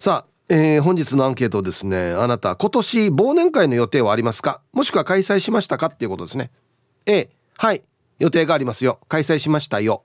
[0.00, 4.60] さあ、えー、本日のアンケートですねあなた今年忘年会の予定はありますか？
[4.72, 6.52] もしくは開催しましたかっていうことですね。
[7.06, 7.82] A はい。
[8.20, 9.00] 予定がありますよ。
[9.08, 10.04] 開催しましたよ。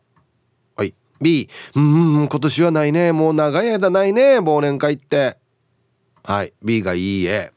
[0.76, 0.96] はい。
[1.22, 3.12] B うん今年はないね。
[3.12, 4.40] もう長い間ないね。
[4.40, 5.38] 忘年会って。
[6.24, 6.54] はい。
[6.64, 7.26] B がいい。
[7.28, 7.52] え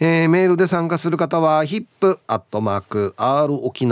[0.00, 3.86] えー、メールで参加する方は hip.r 沖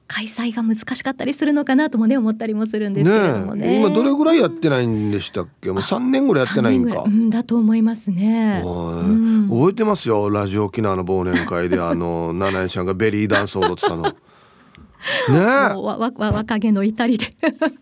[0.08, 5.68] 開催が難しかったりするのかなともね思ったりもするんですけれどもね、ね、今どれぐらいやってないんでしたっけ？
[5.68, 10.30] もう3年ぐらいやってないんか、うん、だと思いますね、うん、覚えてますよ。
[10.30, 14.04] ラジオ沖縄の忘年会であの七重ちゃんがベリーダンスを踊ってたの。
[15.30, 17.34] ねわわ若気の至りで。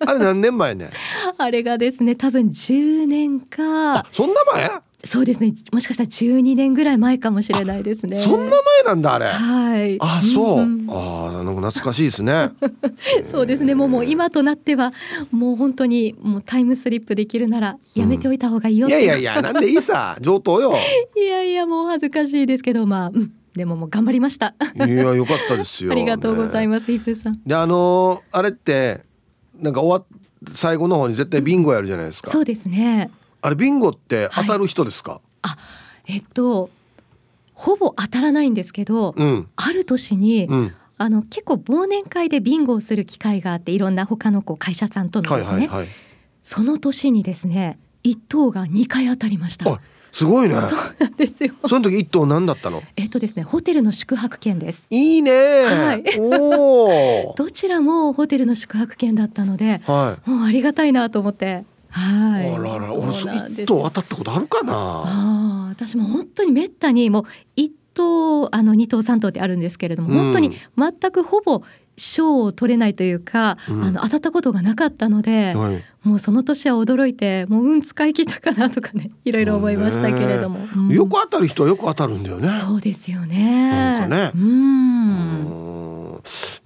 [0.05, 0.91] あれ何年前ね？
[1.39, 4.05] あれがですね多分10年か。
[4.11, 4.71] そんな前？
[5.07, 5.55] そうですね。
[5.73, 8.17] もしかしたら12年ぐらい前かもしれないですね。
[8.17, 9.27] そんな前なんだあれ。
[9.27, 9.99] はい。
[10.01, 12.51] あそう、うん、あなんか懐かしいですね。
[13.25, 13.75] そうですね。
[13.75, 14.93] もうもう今となっては
[15.31, 20.77] もう本当にもうタイムスリップできるならやめておいた方がいいよ、うん、いやいやいやなんでいいさ 上等よ。
[21.17, 24.55] いやいやもう恥ずかしいですけどまあ、うんでももう頑張りました。
[24.77, 25.91] いやよかったですよ。
[25.91, 27.41] ありがとうございます、ね、イプさん。
[27.47, 29.01] であのー、あれって
[29.59, 30.07] なんか終わ
[30.53, 33.11] 最後の方に絶対ビンゴやるじゃないですか、そうですね
[33.47, 35.57] あれビンゴって当たる人ですか、はい、あ
[36.09, 36.69] えっと
[37.55, 45.89] ほぼ当たらないんですけど、うん、ある年に、うん、あの結構忘年会でビンゴをする機会があっていろんな他のこう会社さんとのですね、はいはいはい、
[46.43, 49.81] その年にですね一等が2回当たりました。
[50.11, 50.55] すごいね。
[50.55, 51.53] そうなんですよ。
[51.69, 52.83] その時一等何だったの？
[52.97, 54.87] えっとですね、ホテルの宿泊券です。
[54.89, 55.31] いいね。
[55.31, 56.19] はい。
[56.19, 57.35] おお。
[57.39, 61.65] どちらもホテルの宿泊券だったので、はい、もうありがたいなと思って。
[61.91, 62.55] はい。
[62.55, 64.73] あらら、俺一等当たったことあるかな？
[64.73, 67.25] ああ、私も本当にめったにもう
[67.57, 71.63] 一等あの二等三等ってあるんですけれども、うん、本当に全くほぼ
[71.97, 82.49] 賞を取れないというか、うん、あの当たったことがなかったので、はい、もうその年は驚いてもう運使い切ったかなとかね いろいろ思いましたけれども、うん、よく当たる人はよく当たるんだよね。
[82.49, 83.71] そうですよね。
[83.71, 84.31] なんかね。
[84.35, 85.67] うん。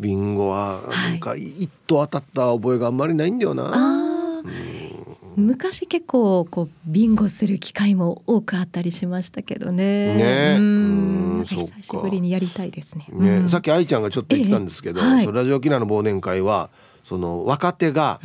[0.01, 4.80] ビンゴはなんか一等当たった覚えがあんまりないんだよな、はい、
[5.37, 10.15] 昔結構こうビンゴする機会も多くあったりしましたけどね。
[10.15, 10.57] ね。
[10.59, 11.45] うん。
[11.47, 13.07] 久しぶりにやりたいですね。
[13.11, 16.71] ね、うん、さっき愛ちゃんがちょっと言ってたんですけど、ええはい、ラジオ沖縄の忘年会は
[17.05, 18.21] その若手が、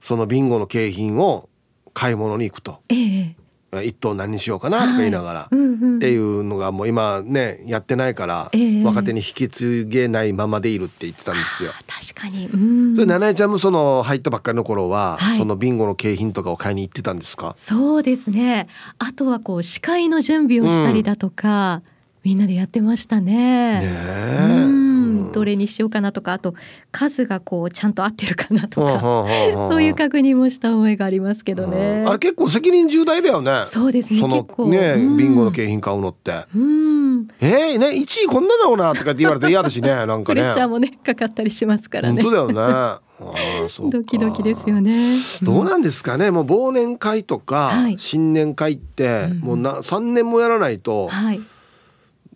[0.00, 1.48] そのビンゴの景品を
[1.92, 2.78] 買い物に行くと。
[2.88, 3.36] え
[3.80, 5.56] 一等何にしようかなとか言いながら、はい。
[5.56, 11.70] うんうん、っていうのがもう今ねやってないから、えー、若手に引き継げないままでいるって言ってたんですよ。
[11.86, 17.54] 確かに、うん、それ七重ちゃんもその入ったばっかりの頃は、はい、そのビンゴの景品とかを買いに行ってたんですか？
[17.56, 18.68] そうですね。
[18.98, 21.82] あとはこう司会の準備をしたりだとか、
[22.24, 23.80] みんなでやってましたね。
[23.80, 26.54] ねうんどれにしようかなとかあと
[26.92, 32.04] 数がこうちゃんと合ってるかなとかそういう確認もした覚えがありますけどね。
[32.06, 33.62] あれ結構責任重大だよね。
[33.64, 34.20] そうですね。
[34.20, 36.44] そのねビンゴの景品買うのって。
[36.54, 40.24] うんえー、ね一位こんなのなとかって言われて嫌だしねなんかね。
[40.24, 42.22] プレッシャーもねかかったりしますからね。
[42.22, 42.74] 本当だよね。
[42.74, 43.00] あ
[43.90, 45.16] ドキドキですよね。
[45.42, 46.30] どうなんですかね。
[46.30, 51.40] もう忘年会とか、はい、新年会って、もうな三年もやらないと、はい、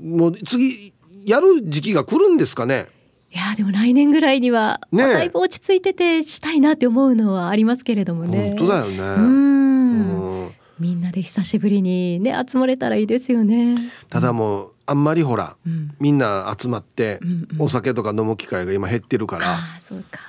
[0.00, 0.93] もう次
[1.25, 2.88] やる時期が来るんですかね？
[3.32, 8.54] いやでも来年ぐらいには、ね、だいぶ落ち着いててしたいなって思うのはありますけれどもね。
[8.56, 8.98] 本当だよね。
[8.98, 10.52] うん。
[10.78, 13.76] みんなで久しぶりにね集まれたらいいですよね。
[14.08, 17.62] ただもうあんまりほら、うん、みんな集まってうんうん。
[17.62, 20.20] お酒とか飲む機会が今減ってるから、ああそうか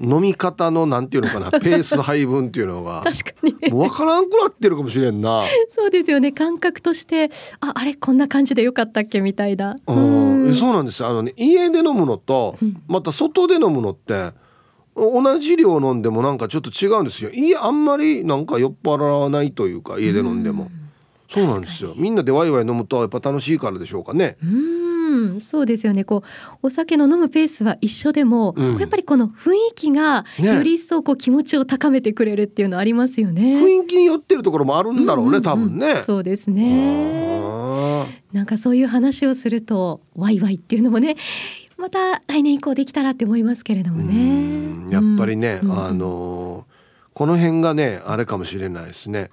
[0.00, 3.70] 飲み方のなんていうのかな ペース配分っていうのが確かに。
[3.70, 5.44] もう分からんくなってるかもしれんな。
[5.68, 6.32] そうですよね。
[6.32, 7.30] 感覚として
[7.60, 9.76] ああれこんな感じでよかったっけみたいな。
[9.86, 10.44] うん。
[10.44, 10.54] うん。
[10.54, 11.02] そうなんです。
[11.02, 12.82] よあのね家で飲むのとうん。
[12.88, 14.32] また外で飲むのって
[14.96, 17.30] 同じ量飲んでもなんかちょっと違うんですよ。
[17.32, 20.70] 家あんまりなんか酔っ払わないというか家で飲んでも。
[21.32, 21.94] そうなんですよ。
[21.96, 24.36] みんなでワイワイ飲むとやっぱ楽しいからでしょうかね。
[24.42, 24.83] うん
[25.40, 26.04] そうですよね。
[26.04, 26.22] こ
[26.62, 28.78] うお酒の飲むペースは一緒でも、うん。
[28.78, 30.54] やっぱりこの雰囲気がね。
[30.54, 33.56] より一層こう気持ちを高めてくれるっていうのありますよね。
[33.56, 36.02] 雰囲気によってるところもあるんだろうね、んんん多分ね。
[36.06, 37.40] そうですね。
[37.42, 41.16] あなんかそういう話をするとワイワイっていうのもね
[41.76, 44.92] また来年以降できたらって思いますけれどーもうんね。
[44.92, 45.72] やっぱりね、うん。
[45.72, 46.74] あのー
[47.14, 49.30] この辺がねあれかもしれないですね。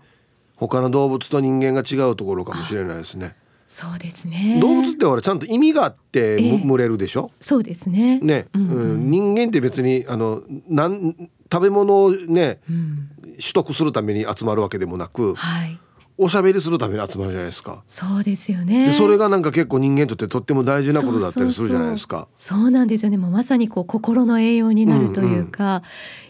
[0.56, 3.36] 他の動物と人間が違うところかもしれないですね
[3.72, 4.60] そうですね。
[4.60, 8.20] 動物ってほらちゃんと意味があって群れるでしょ、そうですね。
[8.20, 11.16] ね、うんうんうん人間って別にあのなん
[11.50, 13.10] 食べ物をねうん、
[13.40, 15.80] 取得するために集まるわけでもなくはい。
[16.18, 17.82] おしゃべりするために集まるじゃないですか。
[17.88, 18.88] そうですよね。
[18.88, 22.28] でそれがなんか結構人間にとってとっても大事なことだったりするじゃないですか。
[22.36, 23.18] そうなんですよね。
[23.18, 25.82] もうまさにこう心の栄養になるというか、や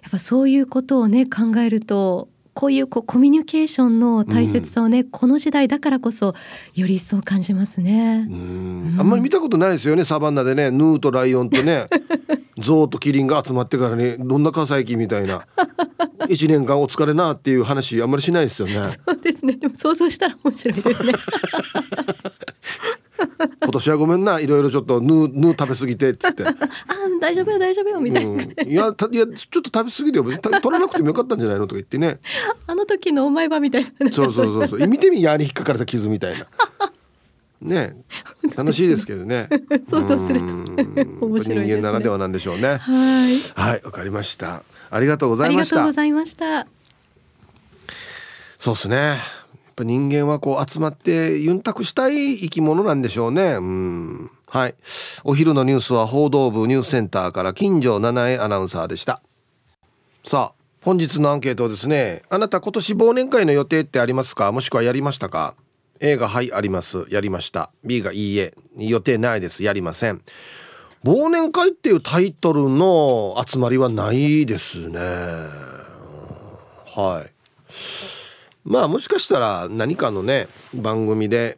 [0.09, 2.29] っぱそういうことをね考えると。
[2.61, 6.35] こういうこうコミュニケーションの大切さをね、この時代だからこそ
[6.75, 8.27] より一層感じますね。
[8.29, 11.87] うんあんまり見たことないですよねサバンナでねヌーとライオンとね
[12.61, 15.47] ゾウとキリンが集まってからねどんなか最近みたいな
[16.29, 18.73] 一年間お疲れなっていう話あんまりしないですよね。
[19.07, 19.53] そうですね。
[19.53, 21.13] でも想像したら面白いですね。
[23.61, 26.43] 今年はごめんないろいろちょっとヌーヌー食べ過ぎてっつって。
[26.47, 26.55] あ、
[27.19, 28.31] 大丈夫よ大丈夫よみたいな。
[28.31, 28.39] うん、
[28.69, 30.23] いやたいやちょっと食べ過ぎてよ。
[30.23, 32.19] 別にた取らなくてもよかったんじゃないのとか言ってね。
[32.67, 34.11] あの時のお前はみたいな、ね。
[34.11, 34.87] そうそうそうそう。
[34.87, 36.45] 見てみ矢に引っかかれた傷みたいな。
[37.61, 37.95] ね。
[38.55, 39.47] 楽しいですけどね。
[39.89, 41.17] 想像するとうん。
[41.19, 41.55] 面白いですね。
[41.65, 42.77] 人間ならではなんでしょうね。
[42.77, 43.39] はい。
[43.55, 44.63] はいわかりました。
[44.89, 45.75] ありがとうござありいました。
[45.77, 46.67] がとうございました。
[48.57, 49.17] そうですね
[49.81, 53.55] ぱ人間はこう集まってユンタクしたい生き物なんでしょうね。
[53.55, 54.31] うん。
[54.47, 54.75] はい。
[55.23, 59.21] お昼のニュースは報道部ニュースセンターから金城七重アナウンサーでした。
[60.23, 62.23] さあ本日のアンケートですね。
[62.29, 64.51] あなた今年忘年会の予定ってありますか？
[64.51, 65.55] もしくはやりましたか
[65.99, 67.05] ？A がはいあります。
[67.09, 67.71] やりました。
[67.83, 68.53] B がいいえ。
[68.77, 69.63] 予定ないです。
[69.63, 70.21] やりません。
[71.03, 74.99] 忘年会っていうタイトルの集まりはないですね。
[76.85, 77.31] はい。
[78.63, 81.57] まあもしかしたら何かのね番組で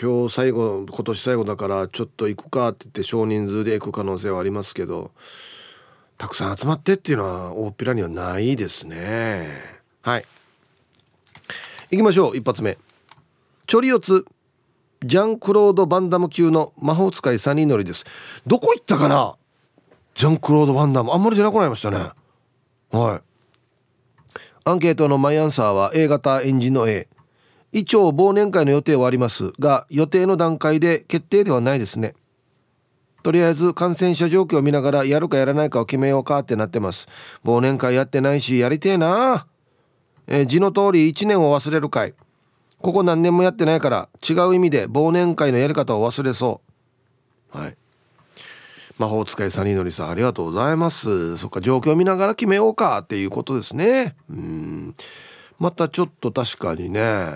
[0.00, 5.10] 今日最後今年最後だからちょっと行くかって言って少人数で行く可能性はありますけど
[6.18, 9.48] たくさん集まってっていうのは大っぴらにはないですね。
[10.02, 10.24] はい。
[11.90, 12.76] 行きましょう一発目。
[13.66, 14.26] チョリオツ
[15.02, 18.04] ジャンクロード・バンダム級の魔法使いサニーノリです。
[18.46, 19.36] どこ行ったかな？
[20.14, 21.12] ジャンクロード・バンダム。
[21.12, 22.10] あんまり出なくなりましたね。
[22.90, 23.29] はい。
[24.64, 27.08] アンケートのマイアンサーは A 型エンジンの A
[27.72, 32.14] 一応忘年会の予定はありますが予定の段階で決定ではないですね。
[33.22, 37.06] とりあえず感染者状況を見ながらやるかやらないかを決めようかってなってます。
[37.44, 39.46] 忘年会やってないしやりてえな。
[40.26, 42.14] え字の通り1年を忘れる会。
[42.80, 46.60] ここ何年もやってないから違う意味で忘年会のやり方を忘れそ
[47.54, 47.58] う。
[47.58, 47.76] はい。
[49.00, 51.38] 魔法使いサニーのりさんありがとうございます。
[51.38, 54.14] そっか状況を見ながら決めようかっていうことですね。
[54.28, 54.94] うん。
[55.58, 57.30] またちょっと確かにね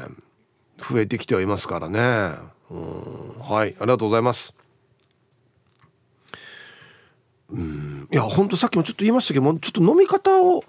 [0.76, 2.34] 増えてきてはいますからね。
[2.70, 3.40] うん。
[3.40, 4.52] はいありがとうございます。
[7.50, 8.08] うん。
[8.12, 10.64] いやほんとさっきもちょっと言いましたけどもちょっと飲み方を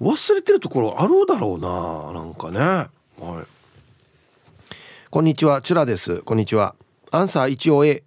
[0.00, 2.60] 忘れてるところあるだろうななんかね。
[3.18, 3.46] はい。
[5.10, 6.18] こんにちはチュラです。
[6.22, 6.76] こんにちは。
[7.10, 8.04] アンサー一応 A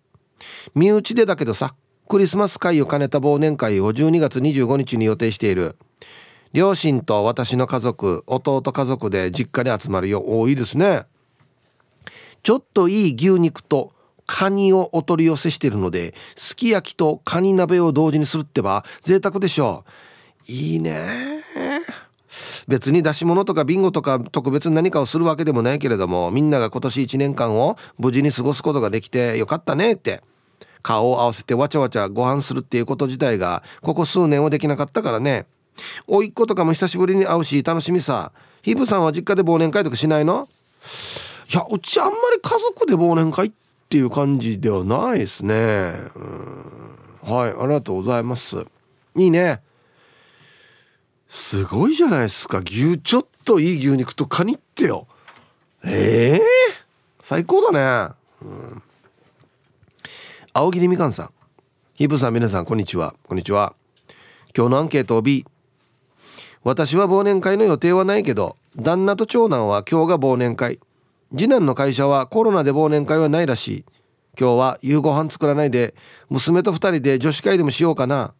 [0.73, 1.75] 身内でだけどさ
[2.07, 5.77] クリスマス会を兼ねた忘年会を12月25日に予定している。
[6.53, 11.05] 両親と私の家族弟家族で実家に集まるよ多いですね。
[12.43, 13.93] ちょっといい牛肉と
[14.27, 19.83] カニをお取り寄せしているのですき焼きとカニ鍋を同時にするってば贅沢でしょ
[20.47, 20.51] う。
[20.51, 21.43] いいね。
[22.67, 30.21] 別に出し物とかビンゴとか特別に何かをするわけでもないけれどもみんなが今年1年間を無事に過ごすことができてよかったねって。
[30.83, 35.47] 顔を合わせてわちゃわちゃご飯するっていうこと自体がここ数年はできなかったからね。
[36.05, 38.31] 甥っ子とかも久しぶりに会うし楽しみさ。
[38.61, 40.47] ヒブさんは実家で忘年会とかしないの？
[41.51, 43.51] いやうちあんまり家族で忘年会っ
[43.89, 45.55] ていう感じではないですね。
[47.23, 48.65] はいありがとうございます。
[49.15, 49.61] いいね。
[51.27, 52.59] すごいじゃないですか。
[52.59, 55.07] 牛ちょっといい牛肉とカニってよ。
[55.83, 56.41] ええ
[57.21, 58.83] 最高だね、うん、
[60.55, 61.29] 青桐みかんさん。
[61.95, 63.15] ヒブさん皆さんこんにちは。
[63.27, 63.73] こんにちは。
[64.55, 65.47] 今日のアンケートを B
[66.63, 70.79] 私は忘年会の予定はないけど旦那と長男は今日が忘年会。
[71.31, 73.85] 次男の会社はコロナで忘年会はないらしい。
[74.39, 75.95] 今日は夕ご飯作らないで
[76.29, 78.35] 娘と2人で女子会でもしようかな。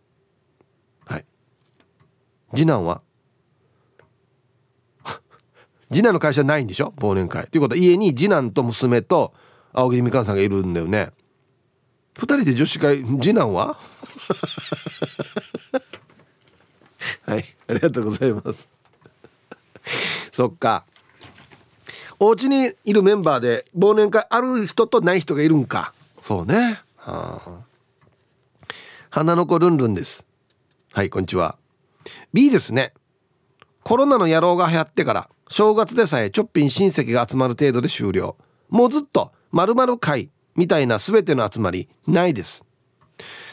[1.07, 1.25] はい。
[2.53, 3.01] 次男は？
[5.91, 6.93] 次男の会社ないんでしょ？
[6.97, 7.47] 忘年会。
[7.47, 9.33] ということは家に次男と娘と
[9.73, 11.09] 青桐みかんさんがいるんだよね。
[12.15, 13.77] 2人で女子会次男は？
[17.25, 18.67] はいありがとうございます。
[20.31, 20.85] そっか。
[22.19, 25.93] お家にいるメンバーで忘年会ある人とない人がいるんか。
[26.21, 26.81] そうね。
[26.95, 27.61] はあ。
[29.09, 30.25] 花の子ルンルンです。
[30.93, 31.57] はいこんにちは。
[32.33, 32.93] B ですね。
[33.83, 38.37] コロナの野郎が流行ってから正月でさえちょっぴん親戚が集まる程度で終了。
[38.69, 42.63] もうずっと〇〇会みたいな全ての集まりないです。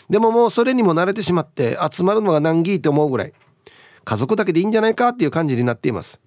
[0.09, 3.33] でももうそれにも慣れてしまって集まるのが難儀って思うぐらい
[4.05, 6.21] 家族だけでいいんじゃないかっていう感じになっています。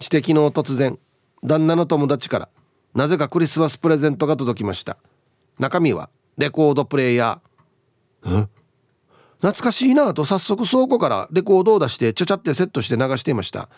[0.00, 0.98] して昨日突然
[1.44, 2.48] 旦那の友達から
[2.94, 4.96] なぜかクリスマスプレゼントが届きました。
[5.58, 8.48] 中身はレコードプレーヤー。
[9.40, 13.68] 懐かしいなと早速倉庫からレコードを出してちゃちゃってセットして流していました。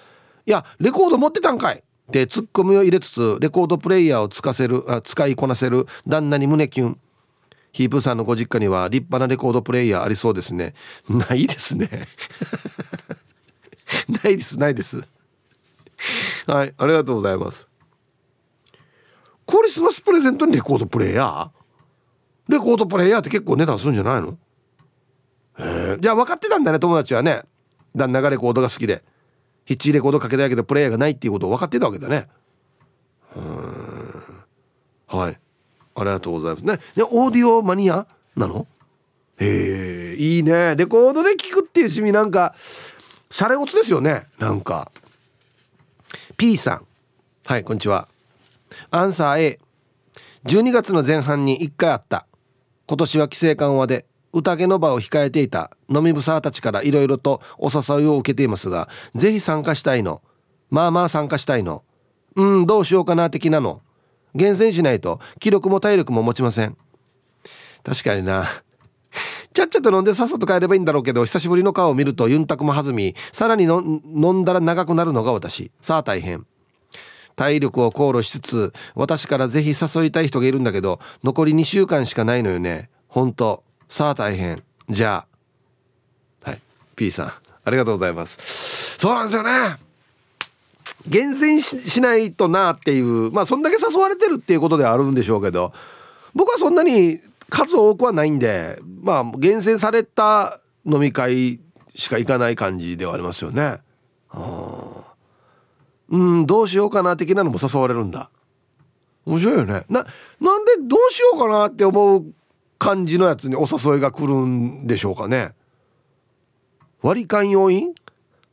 [0.46, 1.82] いやレコード持ってたんかい。
[2.12, 6.98] ってツッコミを入れつつレコードプレイヤーを使せるあ使いこなせる旦那に胸キュン。
[7.72, 10.74] ヒープさんのご実家には立派なレコードプレイヤーありそうですね。
[11.08, 12.06] ないですね。
[14.22, 15.02] ないですないです。
[16.46, 17.66] はいありがとうございます。
[19.46, 21.50] クリスマスプレゼントにレコードプレイヤー？
[22.48, 24.36] レコードプレイヤーって結構値段するんじゃないの？
[25.58, 27.42] えじゃあ分かってたんだね友達はね。
[27.96, 29.02] 旦那がレコードが好きで。
[29.72, 32.28] ヒッチレコードかけたいけどプレイヤーがないっていうことを分かってたわけだね。
[33.34, 34.22] うん。
[35.06, 35.38] はい。
[35.94, 36.66] ありがとうございます。
[36.66, 36.74] ね。
[36.94, 38.66] ねオーディオマニアなの？
[39.38, 40.76] へえいいね。
[40.76, 42.54] レコードで聴くっていう趣味なんか
[43.30, 44.26] シャレオツですよね。
[44.38, 44.92] なんか。
[46.36, 46.86] P さん。
[47.46, 48.08] はいこんにちは。
[48.90, 49.58] アンサー A
[50.44, 52.26] 12月の前半に1回あった。
[52.86, 60.22] 今年は規制緩和で宴の場を控えていた飲み草たちからいろいろとお誘いを受けていますがぜひ参加したいの。
[60.70, 61.82] まあまあ参加したいの。
[62.34, 63.82] うんどうしようかな的なの。
[64.34, 66.76] 厳選しないと気力も体力も持ちません。
[67.84, 68.46] 確かにな。
[69.52, 75.70] ちゃっちゃと飲んでさっさと帰ればいいんだろうけど久しぶりの顔を見るとユンタクも弾みさらに飲んだら長くなるのが私。
[75.80, 76.46] さあ大変。
[77.36, 82.88] 体力を考慮しつつ私からぜひ誘いたい人がいるんだけど残り2週間しかないのよね。
[83.08, 83.62] 本当。
[83.92, 85.26] さあ大変じゃ
[86.44, 86.60] あはい
[86.96, 87.32] P さん
[87.62, 89.76] ありがとうございますそうなんですよね
[91.06, 95.74] 厳選しないとなっていうまあそんだけ誘われてるっていうことではあるんでしょうけど
[96.34, 97.20] 僕はそんなに
[97.50, 101.60] 数多くはないんでまあ厳選された飲み会
[101.94, 103.76] しか行かない感じではありますよね。
[106.08, 108.30] うんどうしようかな的なのも誘われるんだ。
[109.26, 109.84] 面白いよね。
[109.90, 110.06] な
[110.40, 112.32] なんでどうしようかなって思う
[112.82, 115.52] 感じのやつにお誘いが来るんでしょうかね。
[117.00, 117.94] 割り勘要因？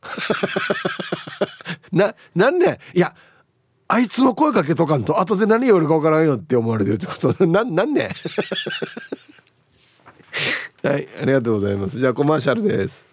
[1.92, 2.80] ななんで？
[2.94, 3.16] いや
[3.88, 7.34] あいつも声かけとかんと後で何言われるか分からんよって思われてるってこと。
[7.48, 8.12] ななんね
[10.84, 12.00] はいありがとうございます。
[12.00, 13.04] じゃあコマーシャルです。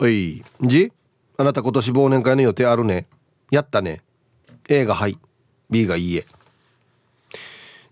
[0.00, 0.90] おいじ？
[1.36, 3.06] あなた今年忘年会の予定あるね。
[3.50, 4.02] やったね。
[4.70, 5.18] A がはい。
[5.68, 6.24] B がいいえ。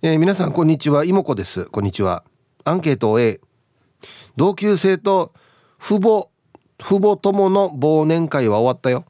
[0.06, 1.04] えー、皆さんこんにちは。
[1.04, 1.64] 妹子です。
[1.64, 2.22] こんにちは。
[2.62, 3.40] アンケートを A
[4.36, 5.34] 同級生と
[5.80, 6.28] 父母
[6.78, 9.04] 父母ともの忘年会は終わったよ。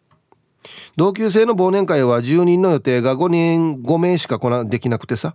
[0.96, 5.34] 同級生の忘年会は10人の予定が5人5名しか来なできなくてさ。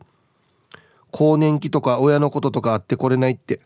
[1.12, 3.62] 更年期とか親のこととかあってこれないって。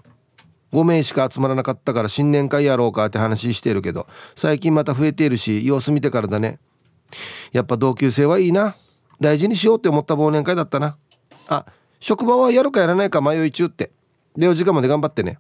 [0.73, 6.59] 5名しか集まらなかったから新年会やろうかって話してるけど最近また増えているし様子見てからだね。
[7.53, 8.75] やっぱ同級生はいいな。
[9.21, 10.97] 大事にしようって思った忘年会だったな。
[11.47, 11.65] あ
[11.99, 13.91] 職場はやるかやらないか迷い中って。
[14.37, 15.39] でお時間まで頑張ってね。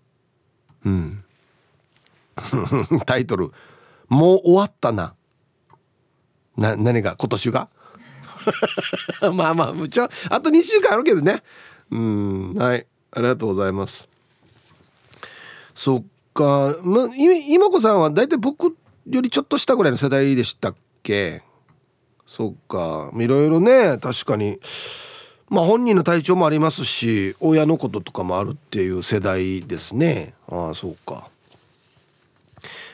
[0.85, 1.23] うん。
[3.05, 3.51] タイトル
[4.09, 5.15] 「もう終わったな」
[6.57, 7.15] な何が？
[7.17, 7.69] 今年が？
[9.33, 11.43] まあまあむちゃあと2週間あるけどね。
[11.91, 12.53] うん。
[12.53, 12.85] はい。
[13.11, 14.07] ありがとうございます。
[15.73, 17.09] そっか、ま、
[17.47, 18.75] 今子さんは大体僕
[19.09, 21.43] よりちょっと下ぐらいの世代でしたっけ？
[22.25, 23.11] そっか。
[23.15, 24.59] いろいろね確かに。
[25.49, 30.33] まあ本人の体調もありますし親のこととかもあるっていう世代ですね。
[30.49, 31.29] ああそうか。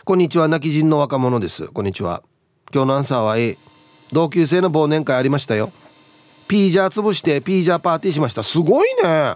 [0.03, 0.47] こんにちは。
[0.47, 1.67] 泣き人の若者です。
[1.67, 2.23] こんにちは。
[2.73, 3.57] 今日のアンサーは A
[4.11, 5.71] 同級生の忘年会ありましたよ。
[6.47, 8.43] ピージャー潰してピージャーパーティーしました。
[8.43, 9.35] すごいね。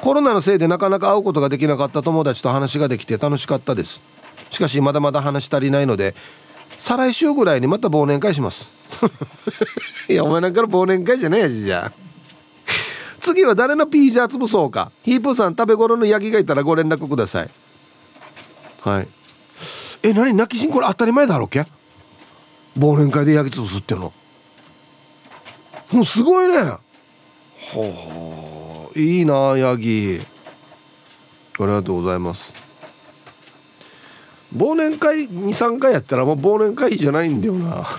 [0.00, 4.00] コロナのせいでなかなか会うことができなかった友達と話ができて楽しかったです。
[4.50, 6.14] しかしまだまだ話足りないので
[6.78, 8.75] 再来週ぐらいにまた忘年会します。
[10.08, 11.92] いやお前なんかの忘年会じゃねえしじゃ
[13.20, 14.92] 次は誰のピージャー潰そうか。
[15.02, 17.50] ヒープーさん食べ頃のヤギがいたらご連絡ください。
[18.82, 19.08] はい。
[20.04, 20.32] え何？
[20.32, 21.66] 泣き人これ当たり前だろうけ？
[22.78, 24.12] 忘年会でヤギ潰すっていうの。
[25.90, 26.74] もうすごいね。
[27.72, 30.20] ほういいなヤギ。
[31.58, 32.65] ありがとうございます。
[34.54, 37.86] 忘年会23回やったらもう忘年会じゃないんだよな。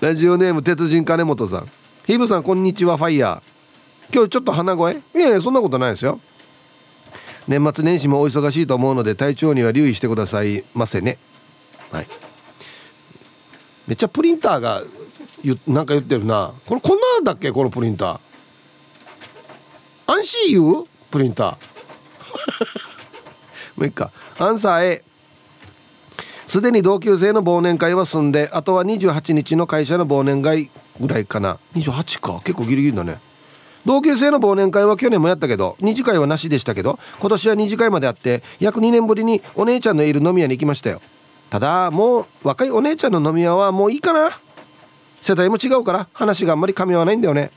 [0.00, 1.70] ラジオネーム鉄人金本さん。
[2.06, 4.14] ヒブさんこんにちはファイヤー。
[4.14, 4.94] 今日ちょっと鼻声？
[4.94, 6.20] いやいやそんなことないですよ。
[7.46, 11.18] 年末年始もお忙しいと思うので体調には留意してくださいませね。
[11.90, 12.06] はい。
[13.86, 14.82] めっちゃプリンターが
[15.66, 16.54] なんか言ってるな。
[16.66, 17.52] これこんなだっけ？
[17.52, 18.18] このプリンター。
[20.06, 20.86] 安心言う？
[21.10, 21.73] プリンター。
[23.76, 24.10] もういっか。
[24.38, 25.04] アンサー A
[26.46, 31.58] すでに同級生の忘年会は済んであとは28日の会社の忘年会ぐらいかな。
[31.74, 32.40] 28か。
[32.44, 33.18] 結構ギリギリだね。
[33.86, 41.00] 同級生の忘年会は去年もやったけど二次会はなしでしたけど今年は二次会まであって約2年ぶりにお姉ちゃんのいる飲み屋に行きましたよ。
[41.50, 44.30] ただもう若いお姉ちゃんの飲み屋はもういいかな。
[45.20, 47.50] 世代も違うから話があんまり噛み合わないんだよね。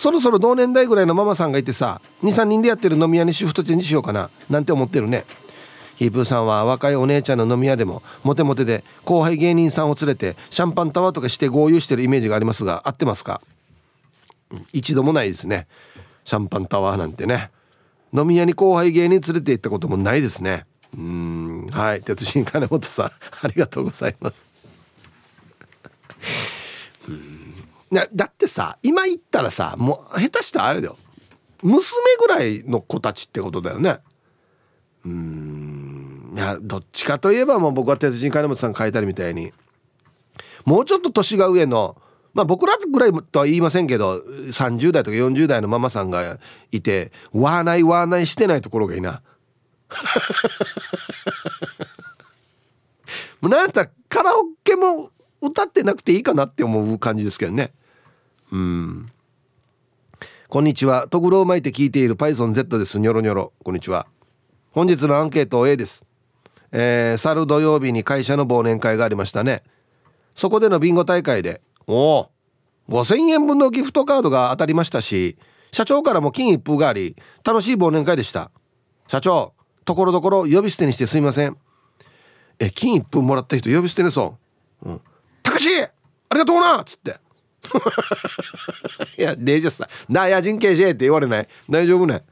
[0.00, 5.26] そろそろ同年代ぐらいのママさんがいてさ23人でやってる飲み屋にシフトチェンジしようかななんて思ってるね。
[5.96, 13.42] ヒープーさんは若いお姉ちゃんの飲み屋でもモテモテで後輩芸人さんを連れてシャンパンタワーとかして合流してるイメージがありますが合ってますか？
[14.72, 15.66] 一度もないですね。
[16.24, 17.50] シャンパンタワーなんてね。
[18.14, 20.64] 飲み屋に後輩芸人連れて行ったこともないですね。
[20.96, 22.00] うんはい。
[22.00, 23.12] 鉄人金本さんあ
[23.48, 24.46] りがとうございます。
[27.90, 30.96] なだってさ今言ったらさもう下手したらあれだよ。
[31.62, 31.82] 娘
[32.18, 33.98] ぐらいの子たちってことだよね。
[35.04, 36.32] うん。
[36.36, 39.52] いやどっちかといえばもう僕は鉄人金本さん書いたりみたいに。
[40.64, 42.00] もうちょっと年が上の
[42.32, 46.38] まあ僕らぐらいとは言いませんけど30代とか40代のママさんが
[46.70, 49.22] いてわーないわーないしてないところがいいな。
[53.40, 55.10] もうなんやったらカラオケも
[55.40, 57.72] 歌ってなくていいかなって思う感じですけどね。
[58.52, 59.12] うん。
[60.48, 61.06] こんにちは。
[61.08, 62.98] とぐろを巻いて聞いている PythonZ です。
[62.98, 63.52] ニョロニョロ。
[63.62, 64.06] こんにちは。
[64.72, 66.04] 本日のアンケート A です。
[66.72, 69.62] えー、去る土曜日に会社の忘年会がありましたね。
[70.34, 72.30] そこでのビンゴ大会でおお
[72.88, 75.36] 5000円分のギフトカードが当たりましたし
[75.72, 78.50] 社長からも金一封があり楽しい忘年会でした。
[79.08, 79.52] 社長
[79.84, 81.56] ところどころ呼び捨てにしてすいません。
[82.58, 84.36] え金一封もらった人呼び捨てねそ
[84.84, 84.88] う。
[84.88, 85.00] うん
[85.42, 85.90] 「たかしあ
[86.34, 87.16] りがとうな!」っつって。
[89.18, 91.48] いやデージャスさ「なあや人形じって言われない。
[91.68, 92.24] 大丈夫ね？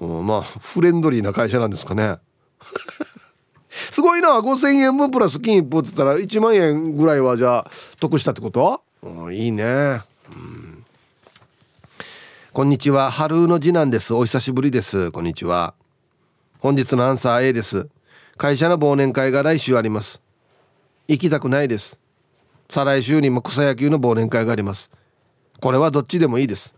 [0.00, 2.18] うんまあフレンドリーな会社なんですかね。
[3.90, 7.70] すごいな5,000円分プラス金一封っつったら1万円ぐらいはじゃあ
[8.00, 8.82] 得したってこと？
[9.02, 10.84] うんいいね、うん、
[12.52, 13.10] こんにちは。
[13.10, 14.12] 春の次男です。
[14.12, 15.10] お久しぶりです。
[15.12, 15.74] こんにちは。
[16.58, 17.88] 本日のアンサー A です。
[18.36, 20.20] 会社の忘年会が来週あります。
[21.08, 21.99] 行きたくないです。
[22.70, 24.90] 再来週にも草野球の忘年会があります。
[25.60, 26.74] これはどっちでもいいです。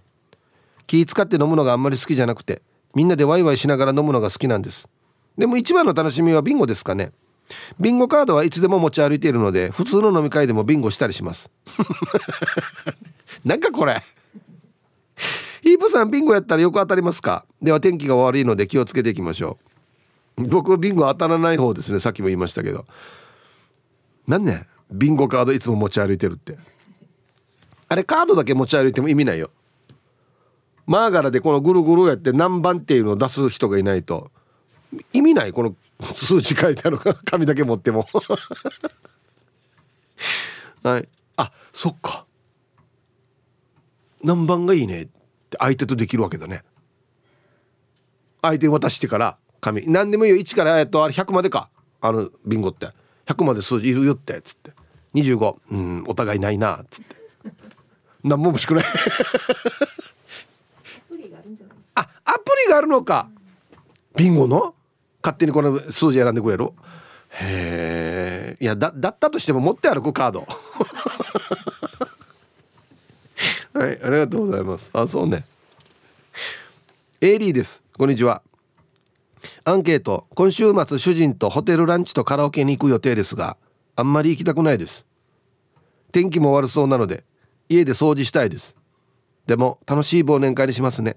[0.87, 2.63] 気使って飲むのがあんまり好きじゃなくて
[2.95, 4.89] みんなでワイワイしながら飲むのが好きなんです。
[5.37, 7.13] でも一番の楽しみはビンゴですかね。
[7.79, 11.51] ビンゴカードはいつでも持ち歩いているので普通の飲み会でもビンゴしたりします。
[13.45, 14.03] なんかこれ。
[15.63, 17.45] ヒープさんビンゴやったらよく当たりますか？
[17.61, 19.59] では天気が悪いので気をつけていきましょ
[20.39, 20.45] う。
[20.45, 22.87] 僕はビンゴ当たらない方ですねさっきも言いましたけど。
[24.27, 26.59] なんねビンゴカードいつも持ち歩いてるって。
[27.89, 29.51] あれカードだけ持ち歩いても意味ないよ。
[30.87, 34.31] マーガラでこのぐるぐるやって何番っていうのを出す人がいないと。
[35.13, 35.77] 意味ないこの
[36.15, 38.07] 数字書いてある 紙だけ持っても。
[40.83, 41.09] はい。
[41.37, 42.27] あそっか。
[44.23, 45.07] 何番がいいねっ
[45.51, 46.65] て相手とできるわけだね。
[48.43, 49.87] 相手に渡してから紙。
[49.87, 50.37] 何でもいいよ。
[50.37, 51.71] 1からえっとあれ100までか。
[52.01, 52.89] あのビンゴって。
[53.27, 54.73] 100まで数字いるよってっつって。
[55.15, 56.77] 25うんお互いないな。
[56.83, 57.17] っつって。
[58.25, 58.85] 何も欲しくない。
[61.95, 63.29] あアプリがあるのか。
[64.17, 64.75] ビンゴの？
[65.23, 66.73] 勝手にこの数字選んでくれる？
[67.35, 70.47] へえいやだだったとしても持って歩くカード。
[73.75, 74.91] はいありがとうございます。
[74.93, 75.45] あそうね。
[77.21, 77.83] エイリーです。
[77.97, 78.43] こんにちは。
[79.65, 80.27] アンケート。
[80.35, 83.57] 今週末主人とホテルランチとカラオケに行く予定ですが
[83.97, 85.05] あんまり行きたくないです。
[86.13, 87.25] 天気も悪そうなので
[87.69, 88.75] 家で掃除したいです。
[89.47, 91.17] でも楽しい忘年会にしますね。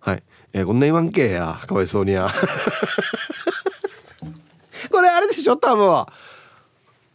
[0.00, 0.22] はい。
[0.52, 1.60] えー、こんな言わんけや。
[1.66, 2.28] かわいそうにや。
[4.90, 6.06] これあれでしょ多分。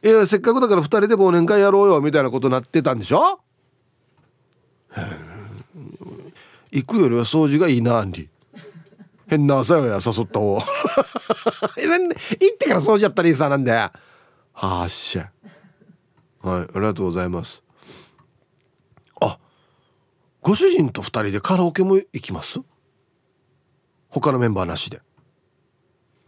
[0.04, 3.40] いやせっかくだから2人で忘年会やろうよみたいなことになってたんでしょ？
[6.72, 8.28] 行くよりは掃除がいいなアンディ
[9.28, 10.60] 変な朝よや誘った方。
[11.80, 13.72] 行ってから掃除やったらいいさなんで。
[14.54, 15.32] はあっしゃ。
[16.42, 17.64] はいありがとうございます。
[19.22, 19.38] あ
[20.42, 22.60] ご主人と2人でカラオケも行きます？
[24.10, 25.02] 他のメンバーなしで。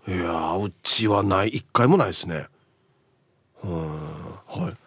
[0.08, 1.50] いやうちはない。
[1.50, 2.48] 一回もないですね。
[3.64, 3.90] うん
[4.48, 4.78] はい。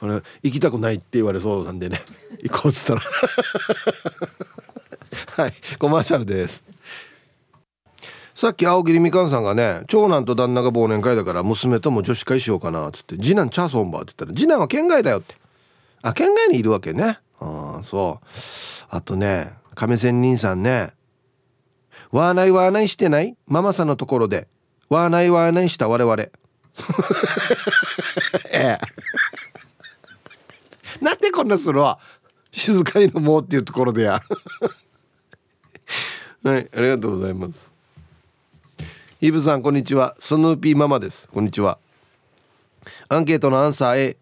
[0.00, 2.02] あれ行きたくないって言われそうなんでね。
[2.42, 3.02] 行こうっつったら。
[5.36, 6.62] はいコマーシャルです。
[8.38, 15.34] さっき青桐みかんさんがね長男と旦那が忘年会だから娘とも女子会しようかなっつって次男チャーソンバーって言ったら次男は県外だよって。
[16.02, 17.18] あ県外にいるわけね。
[17.40, 18.26] ああそう。
[18.90, 20.92] あとね亀仙人さんね
[22.12, 23.36] わーないわーないしてない？
[23.48, 24.46] ママさんのところで。
[24.88, 26.14] わーないわーないした我々。
[26.22, 26.30] え
[28.52, 28.78] え。
[31.04, 31.80] なんでこんなする？
[31.80, 31.98] わ
[32.52, 34.22] 静かに飲もうっていうところでや。
[36.44, 37.76] はいありがとうございます。
[39.20, 40.14] イブさんこんにちは。
[40.20, 41.26] スヌーピーママです。
[41.26, 41.78] こんにちは。
[43.08, 44.16] アンケートのアンサー A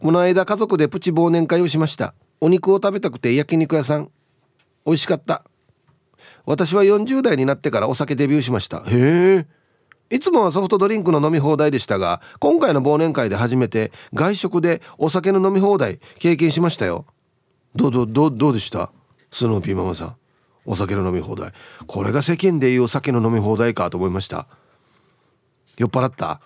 [0.00, 2.12] この間家族でプチ忘年会をしました。
[2.40, 4.10] お肉を食べたくて焼肉屋さん。
[4.84, 5.44] 美味しかった。
[6.44, 8.78] 私は40代になってからお酒デビューしました。
[8.78, 9.46] へえ。
[10.10, 17.06] いつもはソフトドリンクの飲み放題でしたが今回の忘年会で初めて外食でお酒の飲み放題経験しましたよ。
[17.76, 18.90] どうどうどうどうでした？
[19.30, 20.16] スヌーピーママさん。
[20.64, 21.52] お酒の飲み放題。
[21.86, 24.46] これが世間でいうお酒の飲み放題かと思いました。
[25.76, 26.40] 酔っ払った？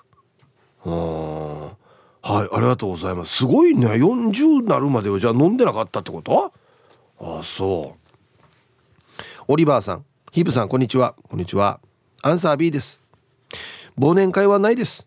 [0.85, 1.77] うんはい
[2.25, 3.37] ありがとうございます。
[3.37, 3.89] すごいね。
[3.89, 6.53] 40なるまではじゃあ飲んでなかったってこと？
[7.21, 9.23] ああそう。
[9.49, 10.05] オリバーさん。
[10.33, 11.15] ヒブさんこんにちは。
[11.29, 11.81] こんにちは。
[12.23, 13.01] アンサー B です。
[13.99, 15.07] 忘年会はないです。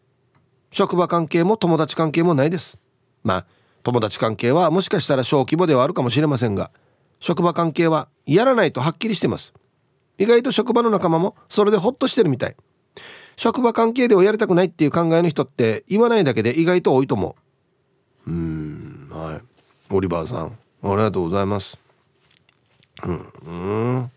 [0.72, 2.80] 職場関係も友達関係もないです。
[3.24, 3.45] まあ
[3.84, 6.72] 友達関係はもしかしたら小規模ではあるかもしれませんが
[7.19, 9.53] 職場関係はやらないとはっきりしてます。
[10.17, 12.55] 意外と職場の仲間もそれでホッとしてるみたい。
[13.36, 17.36] 職場関係ではやりたくないっていう考えの人って言わないだけで意外と多いと思
[18.27, 18.29] う。
[18.29, 19.93] うんはい。
[19.93, 20.58] オリバーさん。
[20.84, 21.77] ありがとうございます。
[23.03, 23.49] うんう
[23.99, 24.12] ん。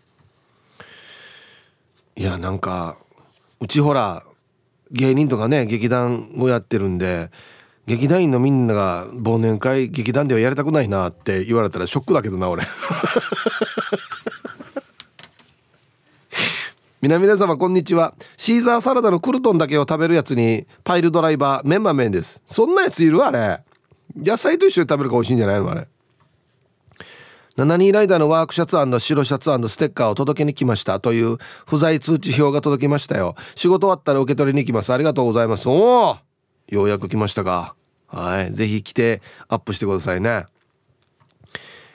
[2.15, 2.97] いやなんか
[3.59, 4.23] うちほら
[4.91, 7.31] 芸人とかね劇団をやってるんで
[7.85, 12.63] 劇団員のみんなが忘年会劇団ではやりたくないなって言われたらショックだけどな俺。
[17.01, 18.13] 皆皆様こんにちは。
[18.37, 22.39] シーザーサラダのクルトンだけを食べるやつにパイルドライバーメンマ麺です。
[22.49, 23.21] そんなやついる？
[23.21, 23.61] あれ。
[24.15, 25.69] 野菜と一緒に食べるか美味しいんじゃないの？
[25.69, 25.89] あれ。
[27.57, 31.01] 72ライダーのワークシャツ白シャツステッカーを届けに来ました。
[31.01, 33.35] という不在通知表が届きましたよ。
[33.55, 34.93] 仕事終わったら受け取りに行きます。
[34.93, 35.67] ありがとうございます。
[35.67, 36.32] おお
[36.73, 37.75] ようやく来ましたか。
[38.07, 38.51] はい。
[38.51, 40.45] ぜひ来てアップしてくださいね。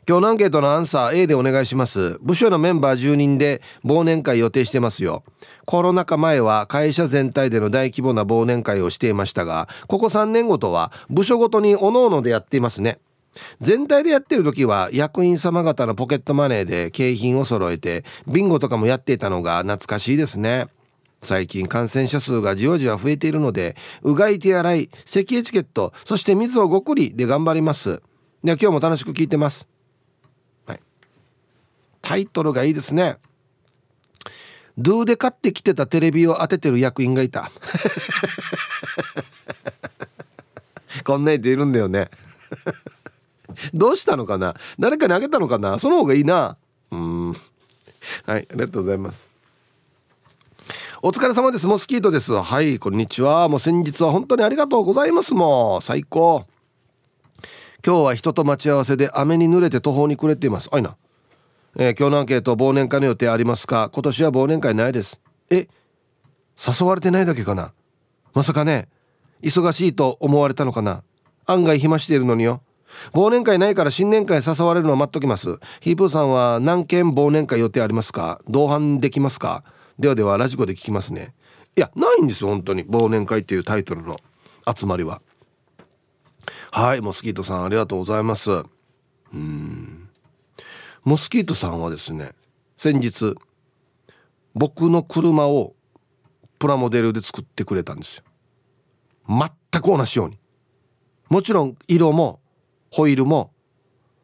[0.09, 2.19] 今日のアンケートのアンサー A でお願いします。
[2.23, 5.25] 部署のメンバー10人で忘年会予定してますよ。
[5.67, 13.01] コロナ禍前は会社全体での大規模な忘年会をしていましたがここ3年ごとは部署ごとに各々でやっていますね。
[13.61, 20.69] 全体でやってる時は役員様方のポケットマネーで景品を揃えてビンゴとかもやっていたのが懐かしいですね。
[21.20, 28.00] 最近感染者数がじわじわ増えているのでうがい手洗い咳エチケットそして水をごくりで頑張ります。
[28.44, 29.66] では今日も楽しく聞いてます、
[30.64, 30.81] はい、
[32.00, 33.18] タイトルがいいですね。
[34.78, 37.50] ドゥで買ってきてたテレビを当ててる役員がいた。
[41.04, 42.11] こんな人いるんだよね。
[43.74, 44.54] どうしたのかな？
[44.78, 45.81] 誰かにあげたのかな？
[45.81, 46.57] その方がいいな。
[46.92, 47.33] うん。
[47.33, 47.38] はい
[48.26, 49.28] ありがとうございます。
[51.02, 51.66] お疲れ様です。
[51.66, 52.33] モスキートです。
[52.33, 53.48] はいこんにちは。
[53.48, 55.35] もう先日は本当にありがとうございます。
[55.35, 56.44] もう最高。
[57.87, 60.68] 今日は人と待ち合わせで雨に濡れて途方に暮れています。
[60.72, 60.96] あいな、
[61.76, 63.90] えー、今日のアンケート忘年会の予定ありますか？
[63.92, 65.20] 今年は忘年会ないです。
[65.50, 65.68] え
[66.59, 67.72] 誘われてないだけかな？
[68.35, 68.88] まさかね。
[69.40, 71.02] 忙しいと思われたのかな？
[71.46, 72.62] 案外暇しているのによ。
[73.12, 75.59] 忘年会ないから新年会誘われるのを待っときます。
[75.81, 78.40] ヒープーさんは何件忘年会予定ありますか？
[78.48, 79.62] 同伴できますか？
[79.99, 81.35] ではではラジコで聞きますね。
[81.77, 82.87] いやないんですよ本当に。
[82.87, 84.19] 忘年会っていうタイトルの。
[84.77, 85.23] 集まりは。
[86.71, 88.51] はいモスキートさんありがとうございます。
[89.33, 90.09] うん。
[91.05, 92.33] モスキートさんはですね
[92.77, 93.35] 先日
[94.55, 95.75] 僕の車を
[96.59, 98.25] プラモデルで作ってくれたんですよ。
[99.29, 100.39] 全く同じように。
[101.29, 102.41] もちろん色も
[102.91, 103.53] ホイールも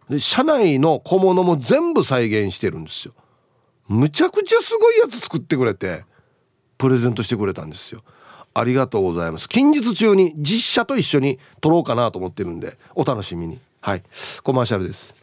[0.08, 3.14] で車内の小物も全部再現してるんですよ。
[3.88, 6.04] むちゃくちゃすごいやつ作ってくれて
[6.78, 8.02] プレゼントしてくれたんですよ。
[8.54, 9.48] ありがとうございます。
[9.48, 13.58] 近日中に実写と一緒に撮ろうかなと思ってるんでお楽しみに。
[13.80, 14.02] はい。
[14.42, 15.14] コマーシャルです。